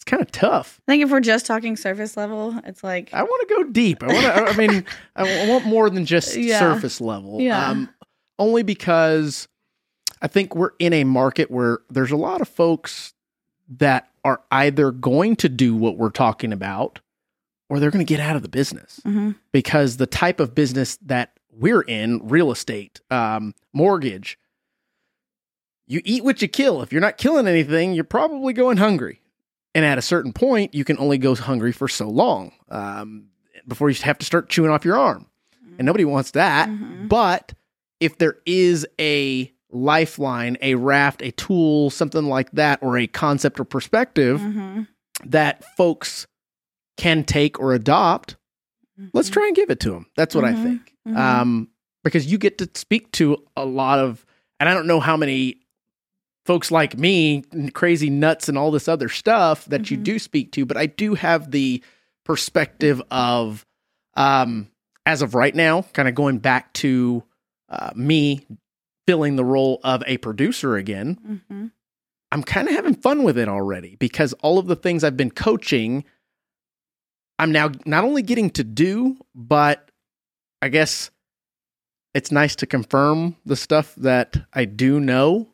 [0.08, 0.82] kind of tough.
[0.88, 4.02] I think if we're just talking surface level, it's like I want to go deep.
[4.04, 4.34] I want to.
[4.46, 6.60] I mean, I want more than just Yeah.
[6.60, 7.40] surface level.
[7.42, 7.70] Yeah.
[7.70, 7.90] Um,
[8.40, 9.48] only because
[10.22, 13.14] I think we're in a market where there's a lot of folks
[13.78, 17.00] that are either going to do what we're talking about,
[17.70, 19.36] or they're going to get out of the business Mhm.
[19.52, 24.38] because the type of business that we're in, real estate, um, mortgage,
[25.88, 26.82] you eat what you kill.
[26.82, 29.22] If you're not killing anything, you're probably going hungry.
[29.78, 33.28] And at a certain point, you can only go hungry for so long um,
[33.68, 35.28] before you have to start chewing off your arm.
[35.78, 36.68] And nobody wants that.
[36.68, 37.08] Mhm.
[37.08, 37.54] But
[38.00, 43.60] if there is a lifeline, a raft, a tool, something like that, or a concept
[43.60, 44.88] or perspective Mhm.
[45.26, 46.26] that folks
[46.98, 48.36] can take or adopt,
[49.14, 49.34] let's Mhm.
[49.34, 50.08] try and give it to them.
[50.16, 50.64] That's what I Mhm.
[50.64, 50.96] think.
[51.08, 51.18] Mhm.
[51.18, 51.68] Um,
[52.04, 54.26] because you get to speak to a lot of,
[54.60, 55.60] and I don't know how many
[56.48, 60.04] folks like me, n- crazy nuts, and all this other stuff that you Mhm.
[60.04, 61.84] do speak to, but I do have the
[62.24, 63.66] perspective of,
[64.16, 64.70] um,
[65.06, 67.24] as of right now, kind of going back to
[67.70, 68.46] uh, me
[69.06, 71.42] filling the role of a producer again.
[71.52, 71.72] Mhm.
[72.32, 75.32] I'm kind of having fun with it already because all of the things I've been
[75.32, 76.06] coaching,
[77.40, 79.92] I'm now not only getting to do, but
[80.62, 81.12] I guess
[82.14, 85.50] it's nice to confirm the stuff that I do know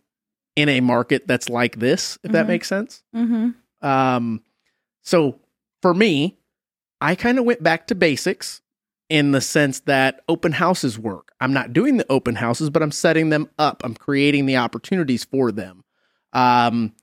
[0.56, 2.50] in a market that's like this, if that Mhm.
[2.50, 3.04] makes sense.
[3.16, 3.56] Mhm.
[3.82, 4.44] Um,
[5.02, 5.40] so
[5.82, 6.38] for me,
[7.02, 8.62] I kind of went back to basics
[9.10, 11.32] in the sense that open houses work.
[11.42, 13.82] I'm not doing the open houses, but I'm setting them up.
[13.84, 15.84] I'm creating the opportunities for them,
[16.32, 16.94] um,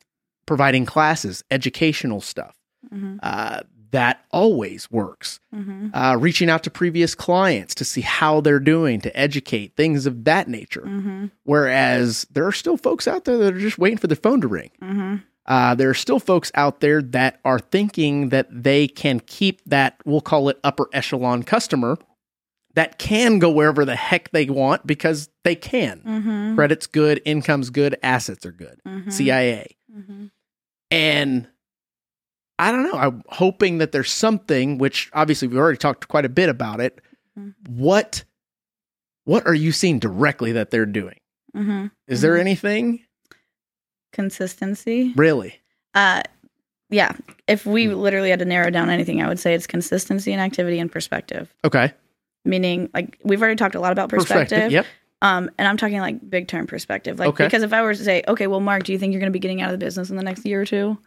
[0.47, 2.57] providing classes, educational stuff.
[2.93, 3.19] Mhm.
[3.23, 3.61] Uh,
[3.93, 5.41] that always works.
[5.55, 5.91] Mhm.
[5.93, 10.25] Uh, reaching out to previous clients to see how they're doing, to educate, things of
[10.25, 10.83] that nature.
[10.87, 11.31] Mhm.
[11.45, 14.49] Whereas there are still folks out there that are just waiting for the phone to
[14.49, 14.71] ring.
[14.83, 15.23] Mhm.
[15.47, 19.97] Uh, there are still folks out there that are thinking that they can keep that,
[20.05, 21.99] we'll call it upper echelon customer,
[22.75, 26.01] that can go wherever the heck they want because they can.
[26.07, 26.55] Mhm.
[26.55, 29.13] Credit's good, income's good, assets are good, Mhm.
[29.13, 29.67] CIA.
[29.93, 30.31] Mhm.
[30.93, 31.49] And
[32.61, 32.93] I don't know.
[32.99, 37.01] I'm hoping that there's something which obviously we've already talked quite a bit about it.
[37.39, 37.55] Mhm.
[37.69, 38.25] What
[39.25, 41.19] what are you seeing directly that they're doing?
[41.55, 42.41] hmm Is there Mhm.
[42.41, 43.01] anything
[44.13, 45.13] Consistency.
[45.17, 45.61] really?
[45.95, 46.23] Uh,
[46.89, 47.13] yeah.
[47.47, 47.95] If we Hmm.
[47.95, 51.53] literally had to narrow down anything, I would say it's consistency and activity and perspective.
[51.65, 51.93] Okay.
[52.45, 54.73] Meaning, like we've already talked a lot about perspective.
[54.73, 54.87] Yep.
[55.23, 57.19] Um, and I'm talking like big term perspective.
[57.19, 57.45] Like Okay.
[57.45, 59.37] because if I were to say, okay, well, Mark, do you think you're going to
[59.37, 60.99] be getting out of the business in the next year or two?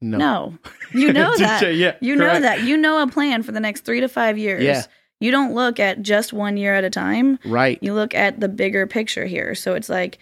[0.00, 0.18] No.
[0.18, 0.58] No,
[0.92, 1.74] you know that.
[1.74, 1.96] yeah.
[2.00, 2.62] You know that.
[2.62, 4.62] You know a plan for the next three to five years.
[4.62, 4.82] Yeah.
[5.20, 7.38] You don't look at just one year at a time.
[7.44, 7.78] Right.
[7.82, 9.54] You look at the bigger picture here.
[9.56, 10.18] So it's like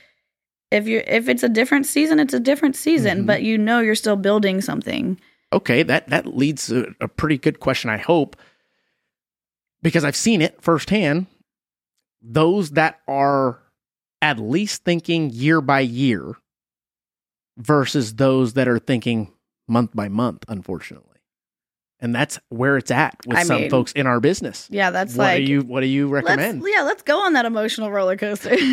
[0.71, 3.27] if you if it's a different season, it's a different season, Mhm.
[3.27, 5.21] but you know you're still building something.
[5.53, 8.37] Okay, that that leads to a pretty good question, I hope,
[9.83, 11.27] because I've seen it firsthand.
[12.23, 13.61] Those that are
[14.23, 16.35] at least thinking year by year
[17.59, 19.31] versus those that are thinking
[19.69, 21.19] month by month, unfortunately,
[22.01, 24.69] and that's where it's at with I some mean, folks in our business.
[24.71, 26.63] Yeah, that's what like do you What do you recommend?
[26.63, 28.55] Let's, yeah, let's go on that emotional roller coaster.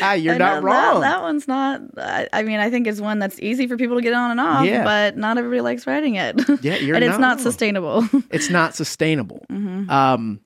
[0.00, 1.00] Yeah, you're I not wrong.
[1.00, 1.80] That, that one's not.
[1.96, 4.40] I, I mean, I think it's one that's easy for people to get on and
[4.40, 4.82] off, Yeah.
[4.84, 6.40] but not everybody likes riding it.
[6.62, 7.02] yeah, you're not.
[7.02, 7.38] and it's not wrong.
[7.38, 8.08] sustainable.
[8.30, 9.44] It's not sustainable.
[9.48, 10.40] hmm Um,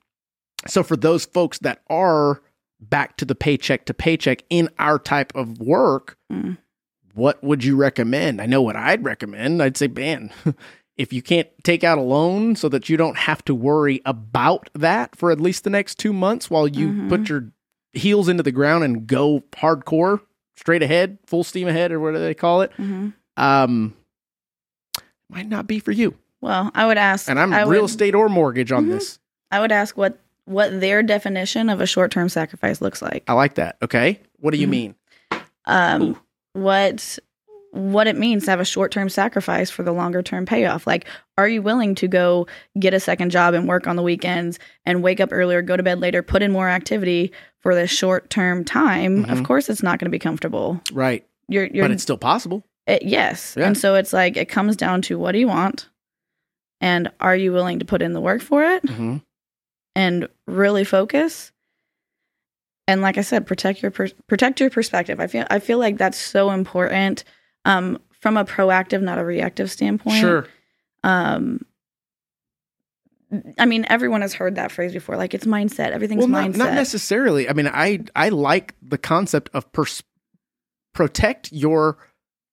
[0.67, 2.43] so for those folks that are
[2.81, 6.59] back to the paycheck to paycheck in our type of work, Mm.
[7.17, 8.41] What would you recommend?
[8.41, 9.63] I know what I'd recommend.
[9.63, 10.31] I'd say, man,
[10.97, 14.71] if you can't take out a loan so that you don't have to worry about
[14.75, 17.09] that for at least the next two months while you Mhm.
[17.09, 17.51] put your
[17.93, 20.21] heels into the ground and go hardcore,
[20.57, 23.95] straight ahead, full steam ahead, or whatever they call it, hmm um,
[25.29, 26.15] might not be for you.
[26.41, 28.91] Well, I would ask, And I'm I real would, estate or mortgage on Mhm.
[28.91, 29.19] this.
[29.51, 33.25] I would ask what what their definition of a short term sacrifice looks like.
[33.27, 33.77] I like that.
[33.83, 34.21] Okay.
[34.39, 34.71] What do you Mhm.
[34.71, 34.95] mean?
[35.67, 36.19] um, Ooh.
[36.57, 37.19] What
[37.73, 40.87] what it means to have a short term sacrifice for the longer term payoff.
[40.87, 42.47] Like, are you willing to go
[42.79, 45.83] get a second job and work on the weekends and wake up earlier, go to
[45.83, 49.25] bed later, put in more activity for this short term time?
[49.27, 49.45] Of Mhm.
[49.45, 50.81] course, it's not going to be comfortable.
[50.93, 51.27] Right.
[51.49, 52.65] You're, you're but it's still possible.
[52.87, 53.67] it- yes, Yeah.
[53.67, 55.89] and so it's like it comes down to what do you want,
[56.81, 59.17] and are you willing to put in the work for it Mm-hmm.
[59.95, 61.53] and really focus
[62.89, 65.21] and like i said protect your per- protect your perspective.
[65.21, 67.25] I feel i feel like that's so important
[67.65, 70.21] um from a proactive not a reactive standpoint.
[70.21, 70.47] Sure.
[71.05, 71.61] um
[73.59, 75.91] i mean everyone has heard that phrase before like it's mindset.
[75.91, 76.57] Everything's Well, not, mindset.
[76.59, 77.49] not necessarily.
[77.49, 80.03] I mean, I I like the concept of pers-
[80.95, 81.99] protect your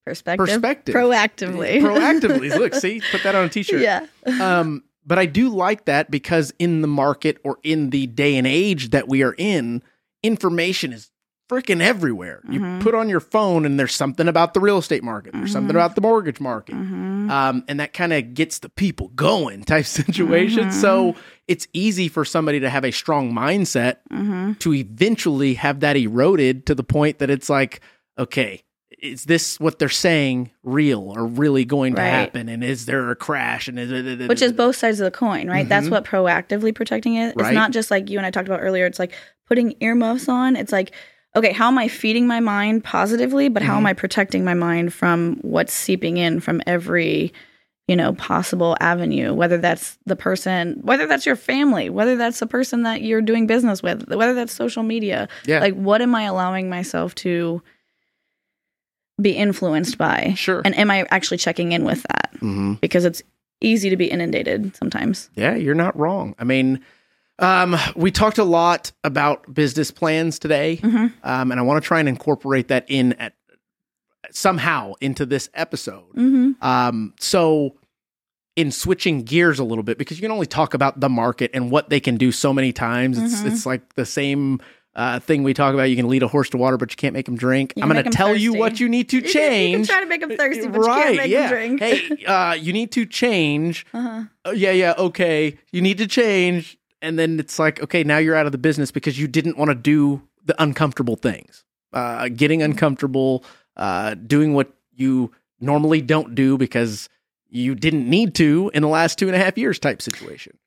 [0.05, 0.45] perspective.
[0.47, 0.95] perspective.
[0.95, 1.79] Proactively.
[1.81, 2.49] Proactively.
[2.57, 3.81] Look, see, put that on a t-shirt.
[3.81, 4.05] yeah.
[4.41, 8.47] Um, but I do like that because in the market or in the day and
[8.47, 9.81] age that we are in,
[10.23, 11.09] information is
[11.51, 12.41] freaking everywhere.
[12.49, 12.81] You Mhm.
[12.81, 15.33] put on your phone and there's something about the real estate market.
[15.33, 15.77] There's something Mhm.
[15.77, 16.73] about the mortgage market.
[16.75, 17.29] Mhm.
[17.29, 20.71] um, and that kind of gets the people going type situation.
[20.71, 21.15] So
[21.47, 24.57] it's easy for somebody to have a strong mindset Mhm.
[24.59, 27.81] to eventually have that eroded to the point that it's like,
[28.17, 28.63] okay,
[29.03, 32.07] is this what they're saying real or really going to Right.
[32.07, 32.47] happen?
[32.47, 33.67] And is there a crash?
[33.67, 35.67] And is it, which is both sides of the coin, right?
[35.67, 35.91] That's Mhm.
[35.91, 37.27] what proactively protecting it.
[37.33, 37.53] It's Right.
[37.53, 38.85] not just like you and I talked about earlier.
[38.85, 39.11] It's like
[39.47, 40.55] putting earmuffs on.
[40.55, 40.93] It's like,
[41.35, 43.87] okay, how am I feeding my mind positively, but how am Mhm.
[43.87, 47.33] I protecting my mind from what's seeping in from every,
[47.89, 52.47] you know, possible avenue, whether that's the person, whether that's your family, whether that's the
[52.47, 55.27] person that you're doing business with, whether that's social media.
[55.45, 57.61] yeah, Like, what am I allowing myself to
[59.21, 60.33] be influenced by?
[60.35, 60.61] sure.
[60.65, 62.31] And am I actually checking in with that?
[62.39, 62.79] Mhm.
[62.81, 63.21] Because it's
[63.61, 65.29] easy to be inundated sometimes.
[65.35, 66.35] Yeah, you're not wrong.
[66.39, 66.79] I mean,
[67.39, 71.13] um, we talked a lot about business plans today, Mhm.
[71.23, 73.33] um, and I want to try and incorporate that in at
[74.31, 76.09] somehow into this episode.
[76.15, 76.51] Mm-hmm.
[76.65, 77.75] Um, so
[78.55, 81.71] in switching gears a little bit, because you can only talk about the market and
[81.71, 83.17] what they can do so many times.
[83.17, 83.51] It's Mhm.
[83.51, 84.59] it's like the same
[84.95, 85.83] uh, thing we talk about.
[85.83, 87.73] You can lead a horse to water, but you can't make him drink.
[87.81, 89.87] I'm going to tell you what you need to can, you can change.
[89.87, 90.97] try to make them thirsty, but right?
[90.97, 91.41] you can't make yeah.
[91.41, 91.79] them drink.
[91.79, 93.85] hey, uh, you need to change.
[93.93, 94.23] uh-huh.
[94.45, 95.57] Oh, yeah, yeah, okay.
[95.71, 98.91] You need to change, and then it's like, okay, now you're out of the business
[98.91, 101.63] because you didn't want to do the uncomfortable things.
[101.91, 103.43] Uh, getting uncomfortable,
[103.77, 107.07] uh, doing what you normally don't do because
[107.49, 110.57] you didn't need to in the last two and a half years type situation.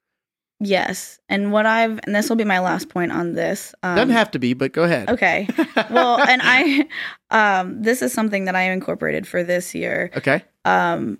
[0.58, 3.74] Yes, and what I've and this will be my last point on this.
[3.82, 5.10] Um, Doesn't have to be, but go ahead.
[5.10, 5.46] Okay.
[5.90, 6.88] Well, and I,
[7.60, 10.10] um, this is something that I incorporated for this year.
[10.16, 11.18] okay, Um,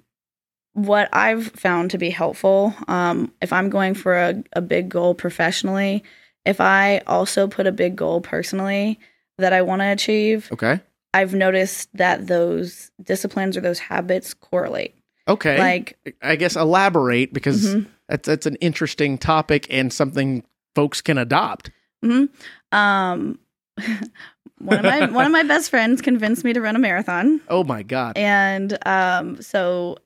[0.73, 5.15] what I've found to be helpful, um, if I'm going for a, a big goal
[5.15, 6.03] professionally,
[6.45, 8.99] if I also put a big goal personally
[9.39, 10.81] that I want to achieve, okay,
[11.13, 14.95] I've noticed that those disciplines or those habits correlate.
[15.29, 15.59] Okay.
[15.59, 17.87] Like, I guess elaborate because Mhm.
[18.09, 21.71] That's that's an interesting topic and something folks can adopt.
[22.05, 22.29] mhm.
[22.73, 23.39] um,
[24.59, 27.65] one of my one of my best friends convinced me to run a marathon, Oh
[27.65, 28.17] my god.
[28.17, 29.97] and um, so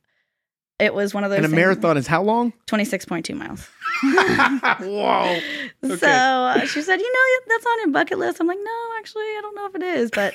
[0.78, 1.36] it was one of those.
[1.36, 2.52] And a things- marathon is how long?
[2.66, 3.68] 26.2 miles.
[4.80, 5.38] Whoa.
[5.84, 5.96] Okay.
[5.96, 8.40] So uh, she said, You know, that's on your bucket list.
[8.40, 10.10] I'm like, No, actually, I don't know if it is.
[10.10, 10.32] But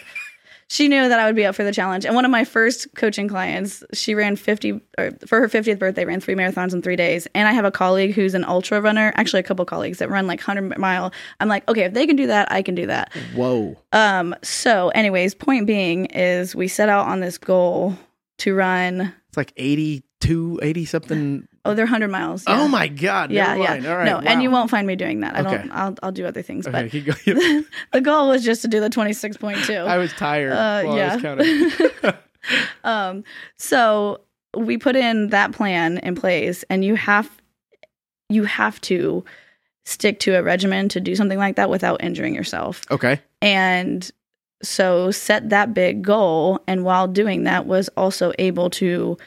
[0.67, 2.05] she knew that I would be up for the challenge.
[2.05, 6.05] And one of my first coaching clients, she ran 50, or for her 50th birthday,
[6.05, 7.27] ran three marathons in three days.
[7.35, 10.25] And I have a colleague who's an ultra runner, actually, a couple colleagues that run
[10.27, 11.11] like 100 mile.
[11.39, 13.13] I'm like, Okay, if they can do that, I can do that.
[13.35, 13.77] Whoa.
[13.91, 17.95] Um, so, anyways, point being is we set out on this goal
[18.39, 19.13] to run.
[19.29, 21.47] It's like 82, 80 something.
[21.65, 22.43] Oh, they're 100 miles.
[22.47, 23.31] Oh my god.
[23.31, 23.69] Yeah, yeah.
[23.71, 23.85] mind.
[23.87, 24.05] All right.
[24.05, 25.35] no, and you won't find me doing that.
[25.35, 25.57] I Okay.
[25.57, 25.71] don't.
[25.71, 26.67] I'll I'll do other things.
[26.67, 27.15] Okay, But
[27.91, 29.75] the goal was just to do the 26.2.
[29.87, 30.53] I was tired.
[30.53, 31.71] Uh, while I was yeah.
[31.99, 32.13] counting.
[32.83, 33.23] um,
[33.57, 34.21] so
[34.55, 37.29] we put in that plan in place, and you have
[38.29, 39.23] you have to
[39.85, 42.81] stick to a regimen to do something like that without injuring yourself.
[42.89, 43.19] okay.
[43.41, 44.09] And
[44.63, 49.17] so set that big goal, and while doing that, was also able to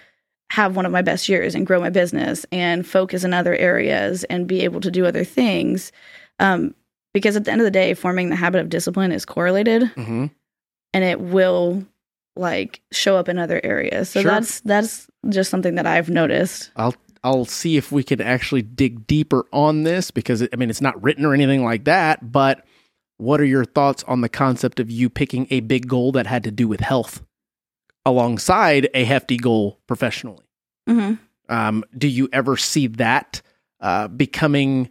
[0.51, 4.25] have one of my best years and grow my business and focus in other areas
[4.25, 5.93] and be able to do other things.
[6.39, 6.75] Um,
[7.15, 10.27] because at the end of the day, forming the habit of discipline is correlated hmm
[10.95, 11.85] and it will
[12.35, 14.09] like show up in other areas.
[14.09, 14.31] So Sure.
[14.31, 16.71] that's that's just something that I've noticed.
[16.77, 20.81] I'll I'll see if we can actually dig deeper on this because I mean it's
[20.81, 22.33] not written or anything like that.
[22.33, 22.65] But
[23.19, 26.45] what are your thoughts on the concept of you picking a big goal that had
[26.45, 27.23] to do with health
[28.05, 30.45] alongside a hefty goal professionally?
[30.89, 31.15] hmm
[31.49, 33.41] Um, do you ever see that
[33.81, 34.91] uh, becoming,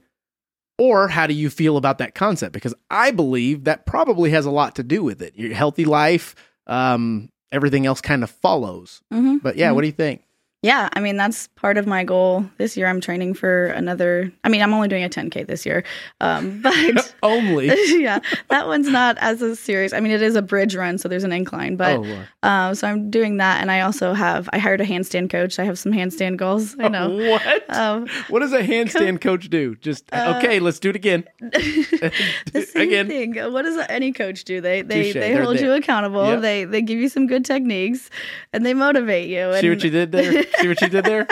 [0.77, 2.53] or how do you feel about that concept?
[2.53, 5.35] Because I believe that probably has a lot to do with it.
[5.35, 6.35] Your healthy life,
[6.67, 9.01] um, everything else kind of follows.
[9.11, 10.23] hmm But yeah, what do you think?
[10.63, 12.87] Yeah, I mean that's part of my goal this year.
[12.87, 14.31] I'm training for another.
[14.43, 15.83] I mean, I'm only doing a 10k this year,
[16.19, 17.67] um, but Only.
[18.01, 19.93] yeah, that one's not as a serious.
[19.93, 22.87] I mean, it is a bridge run, so there's an incline, but oh, um, so
[22.87, 25.59] I'm doing that, and I also have I hired a handstand coach.
[25.59, 26.75] I have some handstand goals.
[26.79, 27.09] I know.
[27.09, 27.75] What?
[27.75, 29.75] Um, what does a handstand coach do?
[29.75, 31.25] Just Uh, okay, let's do it again.
[31.39, 33.07] the same Again.
[33.07, 33.35] thing.
[33.53, 34.59] What does any coach do?
[34.59, 36.25] They they they They're hold you accountable.
[36.25, 36.41] Yep.
[36.41, 38.09] They they give you some good techniques,
[38.53, 39.55] and they motivate you.
[39.59, 40.45] See what you did there?
[40.59, 41.27] See what you did there?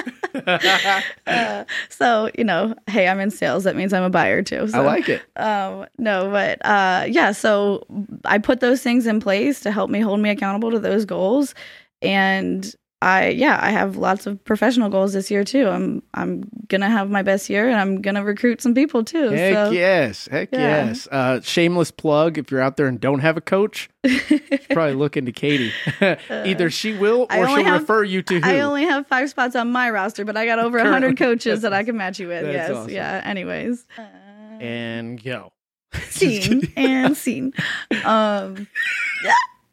[1.27, 3.63] Uh, so you know, hey, I'm in sales.
[3.63, 4.67] That means I'm a buyer too.
[4.67, 5.21] So, I like it.
[5.35, 7.31] Um, no, but uh, yeah.
[7.31, 7.85] So
[8.25, 11.55] I put those things in place to help me hold me accountable to those goals,
[12.01, 12.73] and
[13.05, 15.69] I yeah, I have lots of professional goals this year too.
[15.69, 19.29] I'm I'm gonna have my best year, and I'm gonna recruit some people too.
[19.29, 20.27] Heck so yes.
[20.31, 20.87] Heck yeah.
[20.87, 21.07] yes.
[21.11, 23.91] Uh, shameless plug if you're out there and don't have a coach,
[24.71, 25.71] probably look into Katie.
[26.31, 28.49] Either she will or she'll have- refer you to who.
[28.49, 31.61] I only have five spots on my roster, but I got over a hundred coaches
[31.61, 32.41] that I can match you with.
[32.41, 32.89] That's yes, awesome.
[32.91, 33.21] yeah.
[33.23, 33.85] Anyways,
[34.59, 35.51] and go.
[36.07, 37.53] scene and scene.
[38.03, 38.67] Um,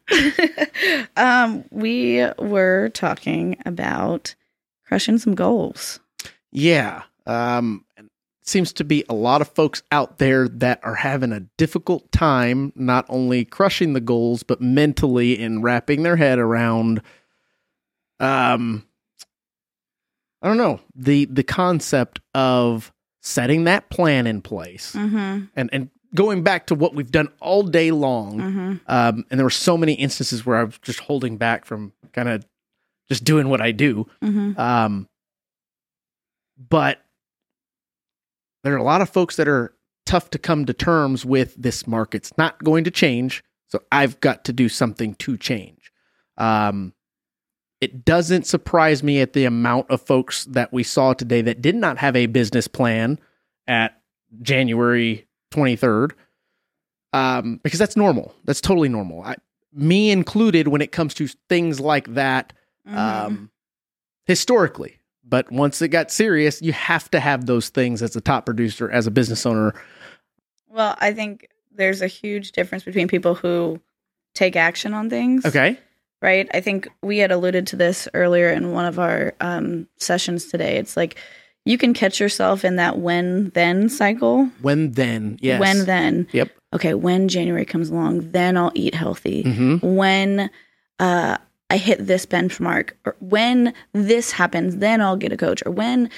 [1.17, 4.35] um, we were talking about
[4.85, 5.99] crushing some goals.
[6.51, 7.03] Yeah.
[7.25, 7.85] Um,
[8.45, 12.73] seems to be a lot of folks out there that are having a difficult time
[12.75, 17.01] not only crushing the goals but mentally in wrapping their head around
[18.19, 18.85] um
[20.41, 25.45] I don't know, the the concept of setting that plan in place Mm-hmm.
[25.55, 28.37] and and going back to what we've done all day long.
[28.39, 28.73] Mm-hmm.
[28.87, 32.29] Um and there were so many instances where I was just holding back from kind
[32.29, 32.45] of
[33.09, 34.07] just doing what I do.
[34.23, 34.59] Mm-hmm.
[34.59, 35.07] Um,
[36.69, 36.99] but
[38.63, 39.73] there are a lot of folks that are
[40.05, 43.43] tough to come to terms with this market's not going to change.
[43.67, 45.91] So I've got to do something to change.
[46.37, 46.93] Um,
[47.81, 51.75] it doesn't surprise me at the amount of folks that we saw today that did
[51.75, 53.19] not have a business plan
[53.67, 54.01] at
[54.41, 56.11] January 23rd.
[57.13, 58.33] Um, because that's normal.
[58.45, 59.21] That's totally normal.
[59.21, 59.35] I,
[59.71, 62.53] me included when it comes to things like that
[62.85, 62.97] Mm-hmm.
[62.97, 63.49] um,
[64.25, 64.97] historically.
[65.23, 68.91] But once it got serious, you have to have those things as a top producer,
[68.91, 69.73] as a business owner.
[70.67, 73.79] well, I think there's a huge difference between people who
[74.35, 75.45] take action on things.
[75.45, 75.79] Okay.
[76.21, 76.49] right?
[76.53, 80.75] I think we had alluded to this earlier in one of our um, sessions today.
[80.75, 81.15] It's like
[81.65, 84.49] you can catch yourself in that when then cycle.
[84.61, 85.37] When then?
[85.41, 85.59] Yes.
[85.59, 86.27] When then?
[86.31, 86.49] Yep.
[86.73, 89.43] Okay, when January comes along, then I'll eat healthy.
[89.43, 90.49] hmm When
[90.99, 91.37] uh,
[91.69, 95.63] I hit this benchmark, or when this happens, then I'll get a coach.
[95.65, 96.09] Or when,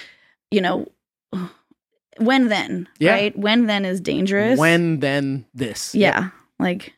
[0.52, 0.88] you know,
[2.18, 3.12] when then, Yeah.
[3.12, 3.38] right?
[3.38, 4.58] When then is dangerous.
[4.60, 5.94] When then this?
[5.94, 6.30] yeah,
[6.60, 6.94] like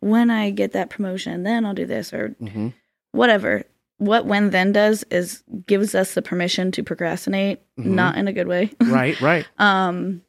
[0.00, 2.68] when I get that promotion, then I'll do this or hmm
[3.12, 3.62] whatever
[4.06, 7.86] what when then does is gives us the permission to procrastinate, Mhm.
[7.86, 8.70] not in a good way.
[8.84, 9.46] right, right.
[9.58, 10.22] Um,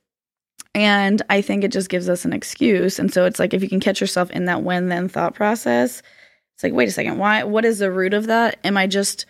[0.76, 2.98] and I think it just gives us an excuse.
[3.00, 6.02] And so it's like if you can catch yourself in that when then thought process,
[6.56, 7.44] it's like, wait a second, why?
[7.44, 8.58] What is the root of that?
[8.64, 9.26] Am I just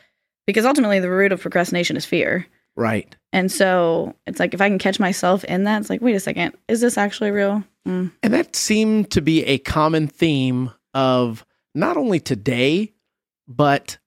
[0.46, 2.46] because ultimately the root of procrastination is fear.
[2.76, 3.16] Right.
[3.32, 6.20] And so it's like if I can catch myself in that, it's like, wait a
[6.20, 7.64] second, is this actually real?
[7.88, 8.12] Mm.
[8.22, 12.94] And that seemed to be a common theme of not only today,
[13.48, 13.98] but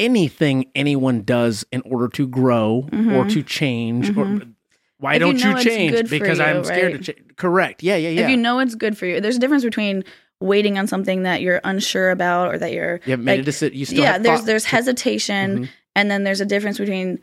[0.00, 3.32] anything anyone does in order to grow or Mhm.
[3.34, 4.10] to change.
[4.10, 4.52] Or Mhm.
[4.98, 6.10] why If don't you, know it's change?
[6.10, 7.02] Because you, I'm scared right?
[7.04, 7.26] to change.
[7.36, 7.82] Correct.
[7.82, 8.22] Yeah, yeah, yeah.
[8.24, 10.04] If you know it's good for you, there's a difference between
[10.40, 13.76] waiting on something that you're unsure about or that you're you haven't made a decision.
[13.78, 15.68] You still yeah have there's there's to- hesitation Mhm.
[15.94, 17.18] and then there's a difference between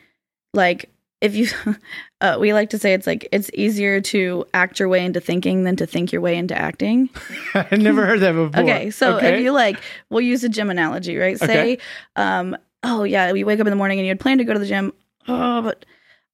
[0.53, 1.47] like if you
[2.21, 5.63] uh, we like to say it's like it's easier to act your way into thinking
[5.63, 7.09] than to think your way into acting
[7.55, 8.61] I never heard that before.
[8.63, 11.47] okay so if you like we'll use a gym analogy right Okay.
[11.53, 11.77] say
[12.17, 14.53] um oh yeah you wake up in the morning and you had planned to go
[14.53, 14.93] to the gym
[15.27, 15.85] oh but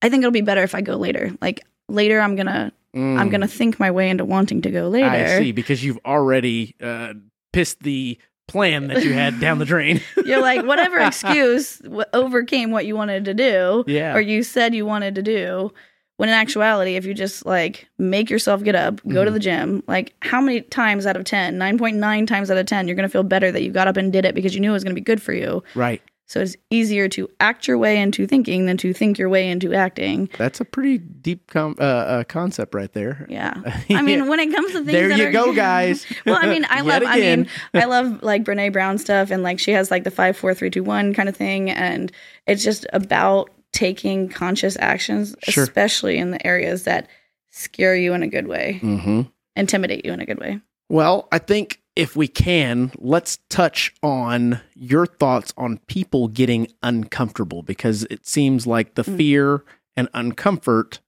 [0.01, 3.31] i think it'll be better if i go later like later i'm gonna i'm Mm.
[3.31, 7.13] gonna think my way into wanting to go later I see because you've already uh,
[7.51, 9.99] pissed the plan that you had down the drain.
[10.25, 14.13] you're like whatever excuse w- overcame what you wanted to do Yeah.
[14.15, 15.73] or you said you wanted to do
[16.17, 19.33] when in actuality if you just like make yourself get up go to Mhm.
[19.33, 22.95] the gym like how many times out of 10 9.9 times out of 10 you're
[22.95, 24.73] going to feel better that you got up and did it because you knew it
[24.73, 26.01] was going to be good for you right.
[26.25, 29.73] So it's easier to act your way into thinking than to think your way into
[29.73, 33.27] acting That's a pretty deep com- uh, uh, concept right there.
[33.29, 33.53] yeah
[33.89, 36.05] i mean when it comes to things there that you are- go, guys.
[36.25, 39.59] well i mean i love i mean i love like Brené Brown stuff and like
[39.59, 42.11] she has like the five four three two one kind of thing and
[42.47, 45.63] it's just about taking conscious actions Sure.
[45.65, 47.07] especially in the areas that
[47.51, 49.21] scare you in a good way Mm-hmm.
[49.55, 50.59] intimidate you in a good way
[50.89, 57.61] Well, I think if we can, let's touch on your thoughts on people getting uncomfortable
[57.61, 59.17] because it seems like the Mm.
[59.17, 59.63] fear
[59.95, 60.99] and uncomfort.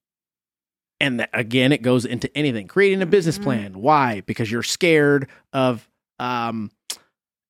[1.00, 2.68] And that, again, it goes into anything.
[2.68, 3.44] Creating a business Mhm.
[3.44, 3.74] plan.
[3.82, 4.22] Why?
[4.22, 6.72] Because you're scared of um,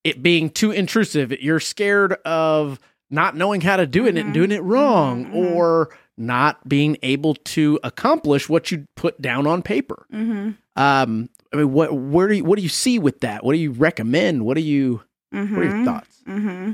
[0.02, 1.30] it being too intrusive.
[1.40, 2.80] You're scared of
[3.10, 4.32] not knowing how to do it and Mhm.
[4.32, 5.54] doing it wrong, Mhm, mhm.
[5.54, 10.06] or not being able to accomplish what you put down on paper.
[10.12, 10.50] mm-hmm.
[10.76, 13.44] Um, I mean, what where do you what do you see with that?
[13.44, 14.44] What do you recommend?
[14.44, 15.02] What do you
[15.34, 15.56] Mm-hmm.
[15.56, 16.22] what are your thoughts?
[16.26, 16.72] hmm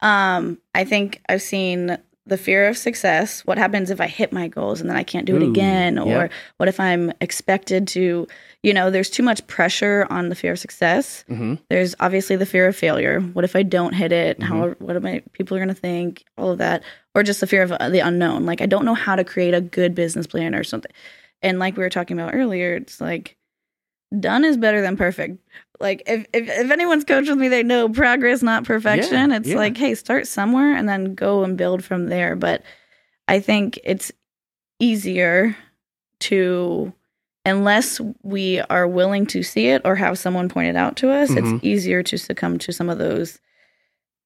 [0.00, 3.44] Um, I think I've seen the fear of success.
[3.44, 5.98] What happens if I hit my goals and then I can't do it Ooh, again?
[5.98, 6.28] Or yeah.
[6.56, 8.26] what if I'm expected to,
[8.62, 11.24] you know, there's too much pressure on the fear of success.
[11.28, 11.54] Mm-hmm.
[11.68, 13.20] There's obviously the fear of failure.
[13.20, 14.40] What if I don't hit it?
[14.42, 14.84] How, Mm-hmm.
[14.84, 16.24] what am I, people are going to think?
[16.38, 16.82] All of that.
[17.16, 18.46] Or just the fear of uh, the unknown.
[18.46, 20.92] Like, I don't know how to create a good business plan or something.
[21.42, 23.36] And like we were talking about earlier, it's like,
[24.20, 25.38] done is better than perfect.
[25.80, 29.30] Like if, if if anyone's coached with me, they know progress, not perfection.
[29.30, 29.56] Yeah, it's yeah.
[29.56, 32.36] like, hey, start somewhere and then go and build from there.
[32.36, 32.62] But
[33.26, 34.12] I think it's
[34.78, 35.56] easier
[36.20, 36.92] to
[37.44, 41.28] unless we are willing to see it or have someone point it out to us,
[41.30, 41.56] Mhm.
[41.56, 43.40] it's easier to succumb to some of those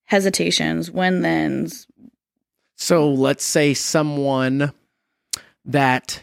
[0.05, 1.87] hesitations, when thens.
[2.77, 4.73] So let's say someone
[5.64, 6.23] that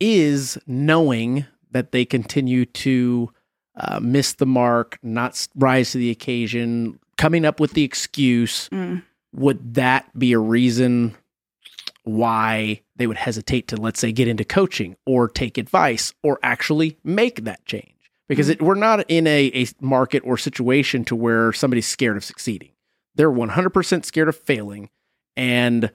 [0.00, 3.30] is knowing that they continue to
[3.78, 8.68] uh, miss the mark, not rise to the occasion, coming up with the excuse.
[8.70, 9.02] Mm.
[9.34, 11.14] Would that be a reason
[12.04, 16.96] why they would hesitate to, let's say, get into coaching or take advice or actually
[17.04, 17.92] make that change?
[18.28, 22.24] Because it, we're not in a, a market or situation to where somebody's scared of
[22.24, 22.70] succeeding.
[23.14, 24.90] They're 100% scared of failing
[25.36, 25.90] and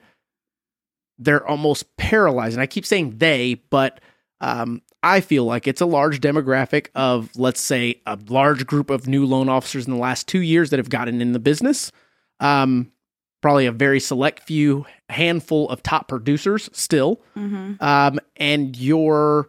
[1.18, 2.54] they're almost paralyzed.
[2.54, 4.00] And I keep saying they, but
[4.40, 9.06] um, I feel like it's a large demographic of, let's say, a large group of
[9.06, 11.92] new loan officers in the last two years that have gotten in the business.
[12.40, 12.90] Um,
[13.42, 17.20] probably a very select few handful of top producers still.
[17.36, 17.74] Mm-hmm.
[17.84, 19.48] Um, and your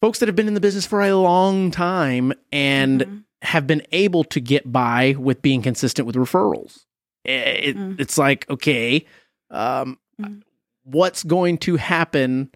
[0.00, 3.24] folks that have been in the business for a long time and Mhm.
[3.42, 6.84] have been able to get by with being consistent with referrals.
[7.24, 8.00] It, Mm.
[8.00, 9.04] It's like, okay,
[9.50, 10.42] um, Mm.
[10.84, 12.50] What's going to happen?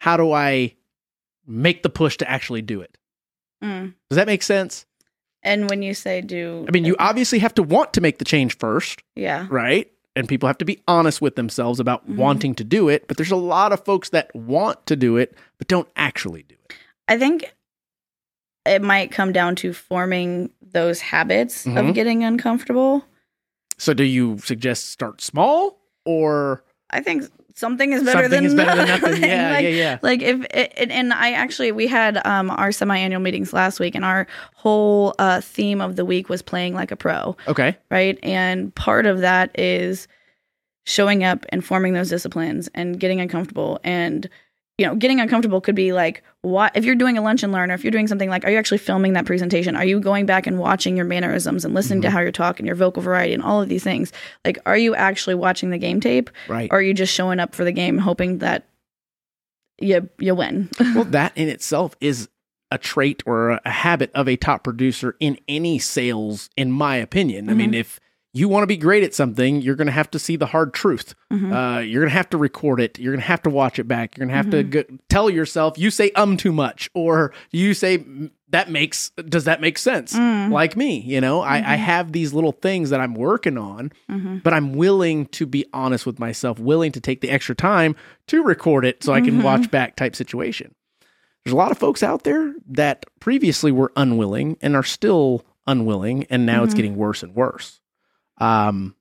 [0.00, 0.74] How do I
[1.46, 2.96] make the push to actually do it?
[3.62, 3.94] Mm.
[4.10, 4.86] Does that make sense?
[5.42, 8.24] And when you say do, I mean, you obviously have to want to make the
[8.24, 9.90] change first, yeah, right?
[10.16, 12.16] And people have to be honest with themselves about Mhm.
[12.16, 13.08] wanting to do it.
[13.08, 16.54] But there's a lot of folks that want to do it, but don't actually do
[16.64, 16.74] it.
[17.08, 17.52] I think
[18.64, 21.88] it might come down to forming those habits Mhm.
[21.90, 23.04] of getting uncomfortable.
[23.76, 26.64] So, do you suggest start small or?
[26.90, 29.22] I think something is better Something than is better than nothing.
[29.28, 29.98] Yeah, like, yeah, yeah.
[30.02, 34.04] Like if it, and I actually we had um our semi-annual meetings last week, and
[34.04, 37.76] our whole uh, theme of the week was playing like a pro, Okay.
[37.90, 38.18] right?
[38.22, 40.08] And part of that is
[40.84, 44.28] showing up and forming those disciplines and getting uncomfortable and
[44.78, 47.70] you know getting uncomfortable could be like what if you're doing a lunch and learn
[47.70, 50.26] or if you're doing something like are you actually filming that presentation are you going
[50.26, 52.12] back and watching your mannerisms and listening to Mhm.
[52.12, 54.12] how you're talking your vocal variety and all of these things
[54.44, 56.68] like are you actually watching the game tape Right.
[56.72, 58.66] or are you just showing up for the game hoping that
[59.80, 62.28] you you win well, that in itself is
[62.70, 67.48] a trait or a habit of a top producer in any sales, in my opinion.
[67.48, 67.74] I mean, Mm-hmm.
[67.80, 68.00] if
[68.36, 70.74] you want to be great at something, you're going to have to see the hard
[70.74, 71.14] truth.
[71.32, 71.52] Mhm.
[71.52, 72.98] Uh, you're going to have to record it.
[72.98, 74.16] You're going to have to watch it back.
[74.16, 74.70] You're going to have Mm-hmm.
[74.72, 79.10] to go, tell yourself, you say um too much, or you say "Mm, that makes,
[79.28, 80.12] does that make sense?
[80.14, 80.50] Mm.
[80.52, 84.42] Like me, you know, I, I have these little things that I'm working on, Mhm.
[84.42, 87.96] but I'm willing to be honest with myself, willing to take the extra time
[88.28, 89.44] to record it so I can Mhm.
[89.44, 90.74] watch back type situation.
[91.44, 96.24] There's a lot of folks out there that previously were unwilling and are still unwilling,
[96.30, 97.80] and now it's getting worse and worse.
[98.38, 98.94] Um,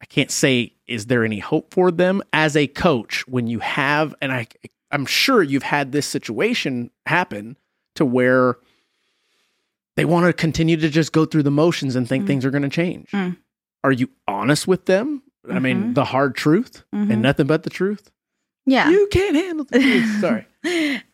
[0.00, 4.14] I can't say is there any hope for them as a coach when you have,
[4.22, 4.46] and I,
[4.90, 7.56] I'm sure you've had this situation happen
[7.96, 8.56] to where
[9.96, 12.26] they want to continue to just go through the motions and think Mm.
[12.28, 13.10] things are going to change.
[13.10, 13.36] Mm.
[13.84, 15.22] Are you honest with them?
[15.50, 15.94] I mean, Mhm.
[15.94, 17.10] the hard truth Mhm.
[17.12, 18.10] and nothing but the truth.
[18.66, 20.20] yeah You can't handle the truth.
[20.20, 20.46] Sorry.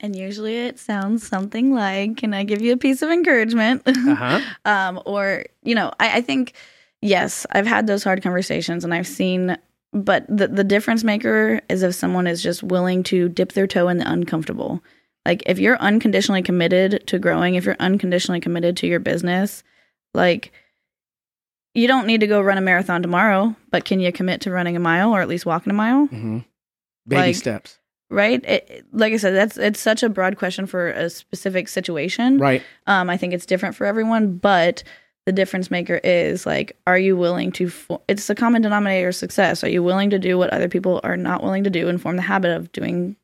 [0.01, 4.15] and usually it sounds something like can i give you a piece of encouragement Uh
[4.17, 4.41] huh.
[4.65, 6.55] um, or you know I, I think
[7.03, 9.57] yes i've had those hard conversations and i've seen
[9.93, 13.89] but the, the difference maker is if someone is just willing to dip their toe
[13.89, 14.83] in the uncomfortable.
[15.25, 19.63] Like if you're unconditionally committed to growing if you're unconditionally committed to your business
[20.13, 20.53] like
[21.75, 24.77] you don't need to go run a marathon tomorrow but can you commit to running
[24.77, 26.07] a mile or at least walking a mile?
[26.07, 26.39] Hmm
[27.09, 27.79] Baby Like- steps.
[28.11, 28.45] right?
[28.45, 32.39] It- like i said that's it's such a broad question for a specific situation.
[32.39, 32.63] Right.
[32.87, 34.83] um, I think it's different for everyone, but
[35.27, 37.69] the difference maker is like, are you willing to?
[37.69, 39.63] Fo- it's the common denominator of success.
[39.65, 42.17] Are you willing to do what other people are not willing to do and form
[42.17, 43.17] the habit of doing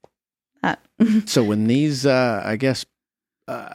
[0.63, 0.85] that?
[1.27, 2.85] So when these, uh, I guess,
[3.49, 3.75] uh,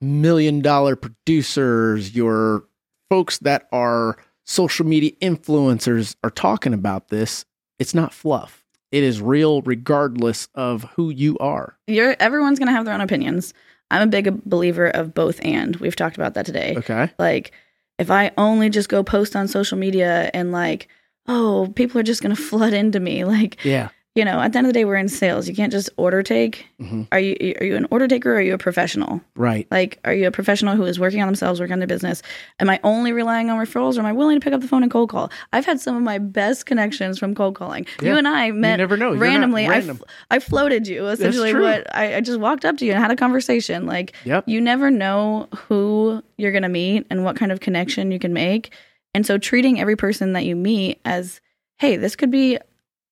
[0.00, 2.64] million dollar producers, your
[3.10, 7.44] folks that are social media influencers are talking about this,
[7.78, 8.64] it's not fluff.
[8.92, 11.76] It is real, regardless of who you are.
[11.88, 13.52] You're everyone's gonna have their own opinions.
[13.94, 15.76] I'm a big believer of both and.
[15.76, 16.74] We've talked about that today.
[16.76, 17.10] Okay.
[17.18, 17.52] Like,
[17.98, 20.88] if I only just go post on social media and like,
[21.28, 23.64] oh, people are just gonna flood into me, like.
[23.64, 23.90] Yeah.
[24.16, 25.48] You know, at the end of the day, we're in sales.
[25.48, 26.66] You can't just order take.
[26.78, 29.20] hmm Are you are you an order taker or are you a professional?
[29.34, 29.66] Right.
[29.72, 32.22] Like, are you a professional who is working on themselves, working on their business?
[32.60, 34.84] Am I only relying on referrals or am I willing to pick up the phone
[34.84, 35.32] and cold call?
[35.52, 37.86] I've had some of my best connections from cold calling.
[38.00, 38.10] Yeah.
[38.12, 39.10] You and I met you never know.
[39.10, 39.66] You're randomly.
[39.66, 39.98] I, random.
[40.00, 41.52] f- I floated you essentially.
[41.52, 43.84] What I, I just walked up to you and had a conversation.
[43.84, 44.44] Like, Yep.
[44.46, 48.32] you never know who you're going to meet and what kind of connection you can
[48.32, 48.72] make.
[49.12, 51.40] And so treating every person that you meet as,
[51.78, 52.58] hey, this could be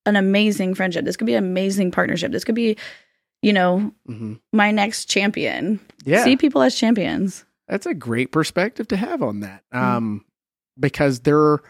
[0.06, 1.04] an amazing friendship.
[1.04, 2.32] This could be an amazing partnership.
[2.32, 2.76] This could be,
[3.42, 5.80] you know, hmm my next champion.
[6.04, 6.24] Yeah.
[6.24, 7.44] See people as champions.
[7.68, 9.62] That's a great perspective to have on that.
[9.72, 9.80] Mm.
[9.80, 10.24] Um,
[10.78, 11.60] because there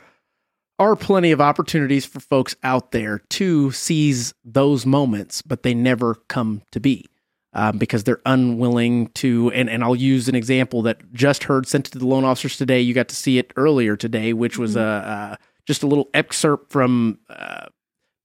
[0.78, 6.14] are plenty of opportunities for folks out there to seize those moments, but they never
[6.28, 7.06] come to be
[7.52, 9.52] um, because they're unwilling to.
[9.52, 12.80] And, and I'll use an example that just heard sent to the loan officers today.
[12.80, 14.80] You got to see it earlier today, which was Mhm.
[14.80, 17.66] a, uh, just a little excerpt from uh,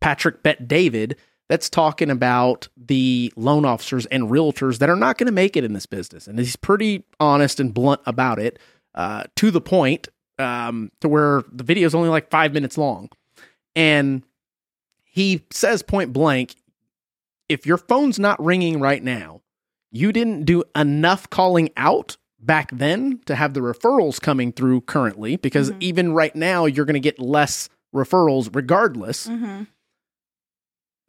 [0.01, 1.15] Patrick Bet-David
[1.49, 5.63] that's talking about the loan officers and realtors that are not going to make it
[5.63, 6.27] in this business.
[6.27, 8.59] And he's pretty honest and blunt about it,
[8.95, 13.09] uh, to the point, um, to where the video is only like five minutes long.
[13.75, 14.23] And
[15.03, 16.55] he says point blank
[17.49, 19.41] if your phone's not ringing right now,
[19.89, 25.37] you didn't do enough calling out back then to have the referrals coming through currently,
[25.37, 25.77] because Mhm.
[25.79, 29.27] even right now, you're going to get less referrals regardless.
[29.27, 29.63] Mm-hmm.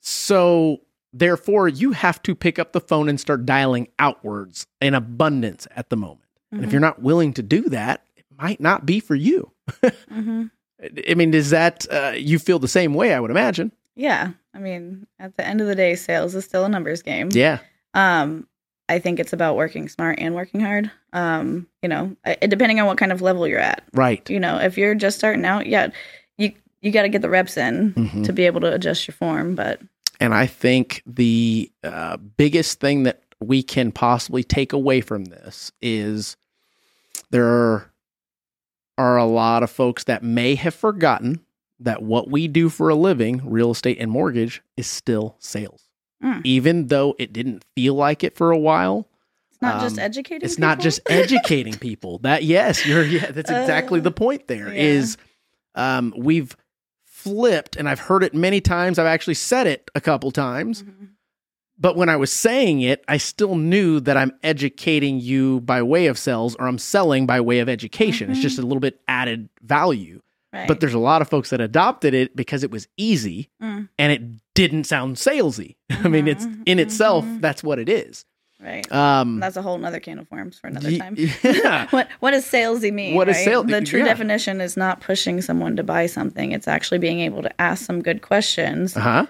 [0.01, 0.83] So
[1.13, 5.91] therefore, you have to pick up the phone and start dialing outwards in abundance at
[5.91, 6.25] the moment.
[6.51, 9.53] And if you're not willing to do that, it might not be for you.
[9.83, 10.45] mm-hmm.
[11.09, 13.13] I mean, is that uh, you feel the same way?
[13.13, 13.73] I would imagine.
[13.97, 14.31] Yeah.
[14.55, 17.29] I mean, at the end of the day, sales is still a numbers game.
[17.33, 17.59] Yeah.
[17.95, 18.47] Um,
[18.89, 20.91] I think it's about working smart and working hard.
[21.13, 23.83] Um, you know, depending on what kind of level you're at.
[23.93, 24.29] Right.
[24.31, 25.89] You know, if you're just starting out, yeah,
[26.39, 28.25] you you got to get the reps in Mhm.
[28.25, 29.55] to be able to adjust your form.
[29.55, 29.81] But
[30.21, 35.71] And I think the uh, biggest thing that we can possibly take away from this
[35.81, 36.37] is
[37.31, 37.91] there
[38.97, 41.41] are a lot of folks that may have forgotten
[41.81, 45.85] that what we do for a living, real estate and mortgage, is still sales.
[46.23, 46.41] Mm.
[46.45, 49.07] Even though it didn't feel like it for a while,
[49.53, 50.45] It's not just Um, educating.
[50.45, 50.83] it's not people?
[50.85, 52.19] just educating people.
[52.19, 54.81] That yes, you're yeah, that's exactly Uh, the point there yeah.
[54.83, 55.17] is
[55.77, 56.57] um we've
[57.29, 58.99] flipped and I've heard it many times.
[58.99, 60.83] I've actually said it a couple times.
[60.83, 61.09] Mhm.
[61.81, 66.07] But when I was saying it, I still knew that I'm educating you by way
[66.09, 68.31] of sales or I'm selling by way of education.
[68.31, 68.43] It's Mhm.
[68.43, 70.21] just a little bit added value.
[70.53, 70.67] Right.
[70.67, 73.89] But there's a lot of folks that adopted it because it was easy Mm.
[73.99, 74.23] and it
[74.55, 75.77] didn't sound salesy.
[75.91, 77.41] I mean, it's in itself, Mhm.
[77.43, 78.25] that's what it is.
[78.61, 78.91] Right.
[78.93, 81.15] Um, That's a whole other can of worms for another time.
[81.43, 81.87] yeah.
[81.91, 83.15] what what does salesy mean?
[83.15, 83.45] What is right?
[83.45, 84.07] sale- The true yeah.
[84.07, 86.53] definition is not pushing someone to buy something.
[86.53, 89.27] It's actually being able to ask some good questions, Uh huh.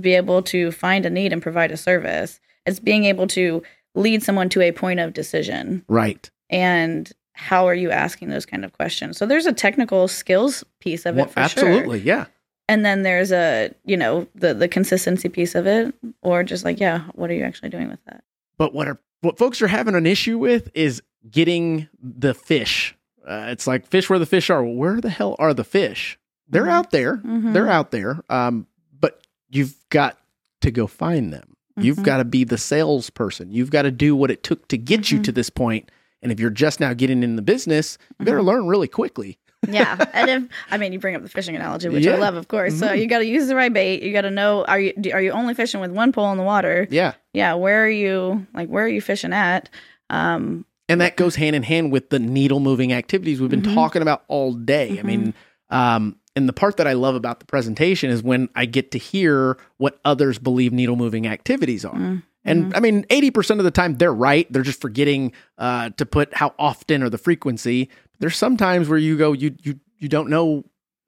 [0.00, 2.40] be able to find a need and provide a service.
[2.66, 3.62] It's being able to
[3.94, 5.84] lead someone to a point of decision.
[5.88, 6.30] Right.
[6.50, 9.16] And how are you asking those kind of questions?
[9.16, 11.68] So there's a technical skills piece of it Well, for sure.
[11.68, 12.00] absolutely.
[12.00, 12.26] Yeah.
[12.68, 16.78] And then there's a, you know, the the consistency piece of it or just like,
[16.78, 18.22] yeah, what are you actually doing with that?
[18.60, 22.94] But what are what folks are having an issue with is getting the fish.
[23.26, 24.62] Uh, it's like fish where the fish are.
[24.62, 26.18] Well, where the hell are the fish?
[26.46, 26.70] They're Mhm.
[26.72, 27.16] out there.
[27.18, 27.54] Mhm.
[27.54, 28.20] They're out there.
[28.28, 28.66] Um,
[28.98, 30.18] but you've got
[30.60, 31.56] to go find them.
[31.78, 32.04] You've Mhm.
[32.04, 33.50] got to be the salesperson.
[33.50, 35.24] You've got to do what it took to get you Mhm.
[35.24, 35.90] to this point.
[36.22, 38.44] And if you're just now getting in the business, you better Mhm.
[38.44, 39.38] learn really quickly.
[39.68, 42.14] Yeah and if i mean you bring up the fishing analogy which Yeah.
[42.14, 42.98] i love of course so Mhm.
[42.98, 45.32] you got to use the right bait you got to know are you are you
[45.32, 47.12] only fishing with one pole in the water Yeah.
[47.34, 49.68] yeah where are you like where are you fishing at
[50.08, 53.74] um And that goes hand in hand with the needle moving activities we've been Mhm.
[53.74, 54.98] talking about all day.
[54.98, 55.04] I Mhm.
[55.04, 55.34] mean,
[55.70, 58.98] um, and the part that I love about the presentation is when I get to
[58.98, 61.94] hear what others believe needle moving activities are.
[61.94, 64.50] mm, And I mean, 80% of the time they're right.
[64.52, 67.88] They're just forgetting uh, to put how often or the frequency.
[68.20, 70.64] There's some times where you go, you, you, you don't know,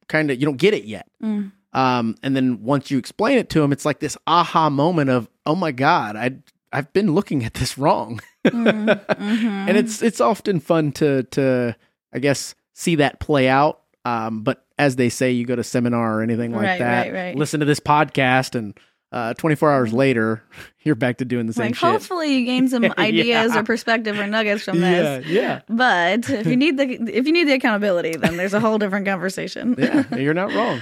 [0.08, 1.06] kind of, you don't get it yet.
[1.22, 5.10] mm, Um, and then once you explain it to them, it's like this aha moment
[5.10, 6.32] of, oh my God, I,
[6.72, 8.20] I've been looking at this wrong.
[8.46, 9.08] mm, mhm.
[9.68, 11.76] and it's it's often fun to to
[12.12, 13.80] I guess see that play out.
[14.04, 17.14] Um, but as they say, you go to seminar or anything like Right, that, right,
[17.14, 17.36] right.
[17.36, 18.76] listen to this podcast, and
[19.12, 20.42] uh, 24 hours later,
[20.82, 21.88] you're back to doing the same like shit.
[21.88, 23.58] hopefully you gain some ideas Yeah.
[23.60, 25.60] or perspective or nuggets from this yeah, yeah.
[25.68, 26.84] but if you need the
[27.16, 30.14] if you need the accountability then there's a whole different conversation yeah.
[30.16, 30.80] You're not wrong.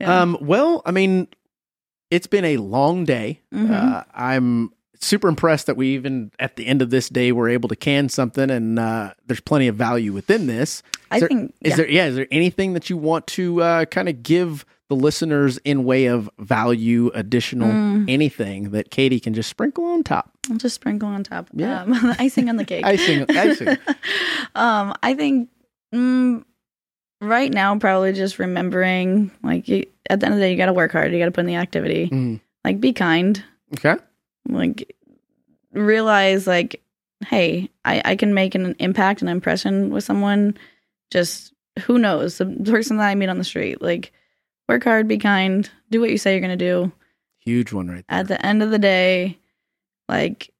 [0.00, 0.20] Yeah.
[0.22, 1.26] Um, well, I mean,
[2.10, 3.40] it's been a long day.
[3.54, 3.70] Mhm.
[3.70, 4.70] Uh, I'm
[5.00, 8.08] super impressed that we even at the end of this day were able to can
[8.08, 10.82] something, and uh, there's plenty of value within this.
[11.10, 14.08] i there- think Is there yeah, is there anything that you want to uh, kind
[14.08, 18.06] of give the listeners in way of value, additional Mm.
[18.08, 20.32] anything that Katie can just sprinkle on top?
[20.50, 21.82] I'll just sprinkle on top Yeah.
[21.82, 23.68] um, icing on the cake Icing, icing.
[24.54, 25.50] um, I think
[25.94, 26.42] mm,
[27.20, 30.66] right now probably just remembering like you, at the end of the day you got
[30.66, 31.12] to work hard.
[31.12, 32.08] You got to put in the activity.
[32.08, 32.40] Mm.
[32.64, 33.42] Like be kind.
[33.74, 33.96] Okay.
[34.48, 34.94] Like
[35.72, 36.82] realize like
[37.26, 40.56] hey, I I can make an impact and impression with someone.
[41.10, 43.80] Just who knows the person that I meet on the street.
[43.82, 44.12] Like
[44.68, 46.92] work hard, be kind, do what you say you're gonna do.
[47.40, 48.18] Huge one right there.
[48.20, 49.38] At the end of the day,
[50.08, 50.50] like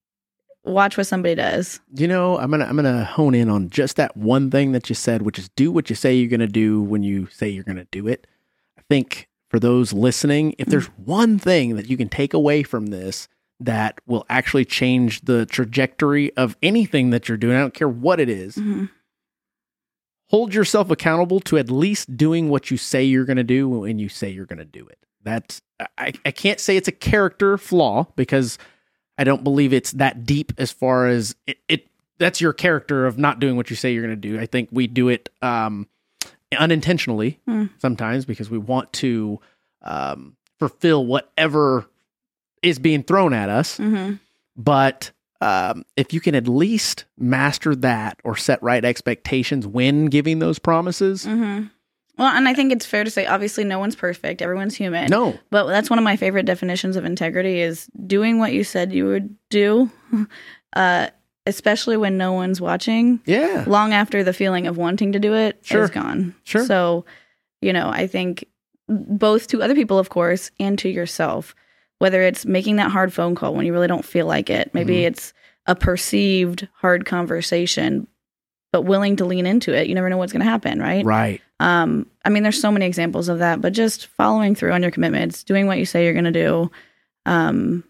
[0.64, 1.80] watch what somebody does.
[1.94, 4.94] you know, I'm gonna I'm gonna hone in on just that one thing that you
[4.94, 7.86] said, which is do what you say you're gonna do when you say you're gonna
[7.90, 8.26] do it.
[8.78, 12.86] I think for those listening, if there's one thing that you can take away from
[12.86, 13.28] this
[13.60, 18.20] that will actually change the trajectory of anything that you're doing, I don't care what
[18.20, 18.88] it is, Mhm.
[20.28, 23.98] Hold yourself accountable to at least doing what you say you're going to do when
[23.98, 24.98] you say you're going to do it.
[25.22, 25.60] That's
[25.98, 28.58] I, I can't say it's a character flaw because
[29.18, 31.86] I don't believe it's that deep as far as it, it
[32.18, 34.40] that's your character of not doing what you say you're going to do.
[34.40, 35.86] I think we do it um,
[36.56, 37.66] unintentionally Hmm.
[37.78, 39.40] sometimes because we want to
[39.82, 41.86] um, fulfill whatever
[42.62, 43.78] is being thrown at us.
[43.78, 44.18] Mhm.
[44.56, 50.38] But um, if you can at least master that or set right expectations when giving
[50.40, 51.64] those promises, hmm
[52.18, 54.42] Well, and I think it's fair to say, obviously, no one's perfect.
[54.42, 55.08] Everyone's human.
[55.10, 58.92] no, But that's one of my favorite definitions of integrity is doing what you said
[58.92, 59.88] you would do,
[60.74, 61.08] uh,
[61.46, 63.20] especially when no one's watching.
[63.24, 65.84] yeah, Long after the feeling of wanting to do it Sure.
[65.84, 66.34] is gone.
[66.42, 66.64] Sure.
[66.66, 67.04] So,
[67.62, 68.44] you know, I think
[68.88, 71.54] both to other people, of course, and to yourself,
[71.98, 74.94] whether it's making that hard phone call when you really don't feel like it, maybe
[74.98, 75.06] Mhm.
[75.06, 75.32] it's
[75.66, 78.06] a perceived hard conversation,
[78.72, 79.88] but willing to lean into it.
[79.88, 81.04] You never know what's going to happen, right?
[81.04, 84.82] right, Um, I mean, there's so many examples of that, but just following through on
[84.82, 86.70] your commitments, doing what you say you're going to do,
[87.26, 87.84] um,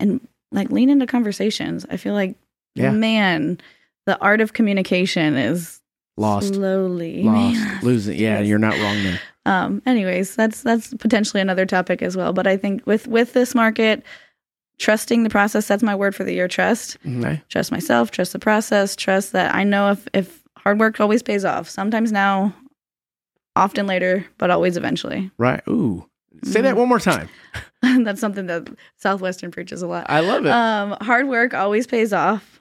[0.00, 1.86] and like lean into conversations.
[1.90, 2.34] I feel like,
[2.74, 2.90] Yeah.
[2.90, 3.58] man,
[4.06, 5.80] the art of communication is
[6.16, 7.80] lost, slowly lost, man.
[7.82, 8.18] losing.
[8.18, 9.20] Yeah, you're not wrong there.
[9.44, 12.32] Um, anyways, that's that's potentially another topic as well.
[12.32, 14.04] But I think with with this market,
[14.78, 15.66] trusting the process.
[15.68, 16.48] That's my word for the year.
[16.48, 16.96] Trust.
[17.06, 17.42] Okay.
[17.48, 18.10] Trust myself.
[18.10, 18.94] Trust the process.
[18.96, 21.68] Trust that I know if if hard work always pays off.
[21.68, 22.54] Sometimes now,
[23.56, 25.30] often later, but always eventually.
[25.38, 25.62] Right.
[25.68, 26.06] Ooh.
[26.44, 26.78] Say that Mhm.
[26.78, 27.28] one more time.
[28.04, 30.06] that's something that Southwestern preaches a lot.
[30.08, 30.52] I love it.
[30.52, 32.60] Um, hard work always pays off.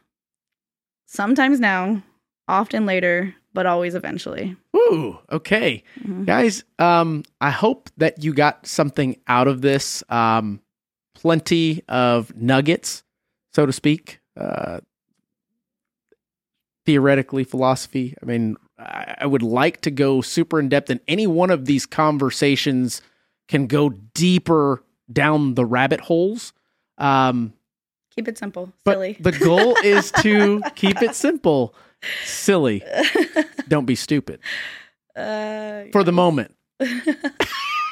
[1.06, 2.02] Sometimes now,
[2.48, 4.56] often later, but always eventually.
[4.76, 5.18] Ooh.
[5.32, 5.84] Okay.
[6.04, 6.26] Mhm.
[6.26, 10.04] Guys, um, I hope that you got something out of this.
[10.10, 10.60] Um,
[11.16, 13.04] plenty of nuggets,
[13.54, 14.20] so to speak.
[14.38, 14.80] Uh,
[16.86, 18.16] theoretically, philosophy.
[18.22, 21.66] I mean, I, I would like to go super in depth, and any one of
[21.66, 23.02] these conversations
[23.48, 26.54] can go deeper down the rabbit holes.
[26.98, 27.54] Um,
[28.16, 29.18] Keep it simple, but silly.
[29.20, 31.74] the goal is to keep it simple,
[32.26, 32.84] silly.
[33.68, 34.39] Don't be stupid
[35.16, 36.56] uh, for the moment.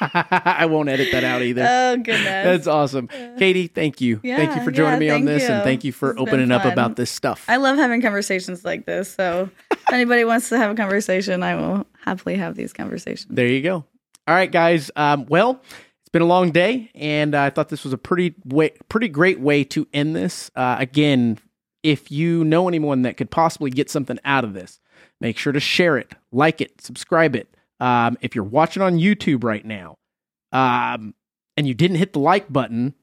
[0.00, 1.66] I won't edit that out either.
[1.68, 2.24] oh goodness.
[2.24, 3.08] That's awesome.
[3.38, 4.18] Katie, thank you.
[4.18, 6.64] thank you for joining yeah, me on this and thank you for It's opening up
[6.64, 7.44] about this stuff.
[7.48, 9.12] I love having conversations like this.
[9.12, 13.26] So, if anybody wants to have a conversation, I will happily have these conversations.
[13.34, 13.84] there you go.
[14.26, 14.90] All right, guys.
[14.96, 15.60] Um, well,
[16.00, 19.40] it's been a long day, and I thought this was a pretty way, pretty great
[19.40, 20.50] way to end this.
[20.56, 21.38] Uh, again,
[21.82, 24.80] if you know anyone that could possibly get something out of this,
[25.20, 27.54] make sure to share it, like it, subscribe it.
[27.80, 29.96] Um, if you're watching on YouTube right now,
[30.52, 31.14] um,
[31.56, 32.94] and you didn't hit the like button,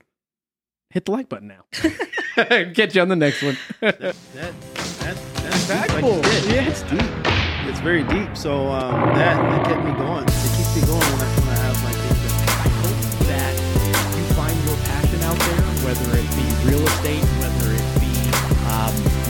[0.92, 1.66] hit the like button now.
[2.76, 3.58] Catch you on the next one.
[3.82, 4.54] That, that, that
[5.02, 6.24] that's Impactful.
[6.52, 6.70] Yeah.
[6.70, 7.10] It's deep.
[7.68, 8.38] It's very deep.
[8.38, 10.24] So um, that that kept me going.
[10.24, 12.22] It keeps me going when I, when I have my things.
[12.48, 13.00] I hope
[13.32, 13.54] that
[14.18, 17.24] you find your passion out there, whether it be real estate,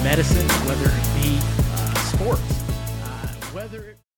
[0.08, 2.67] medicine, whether it be uh, sports,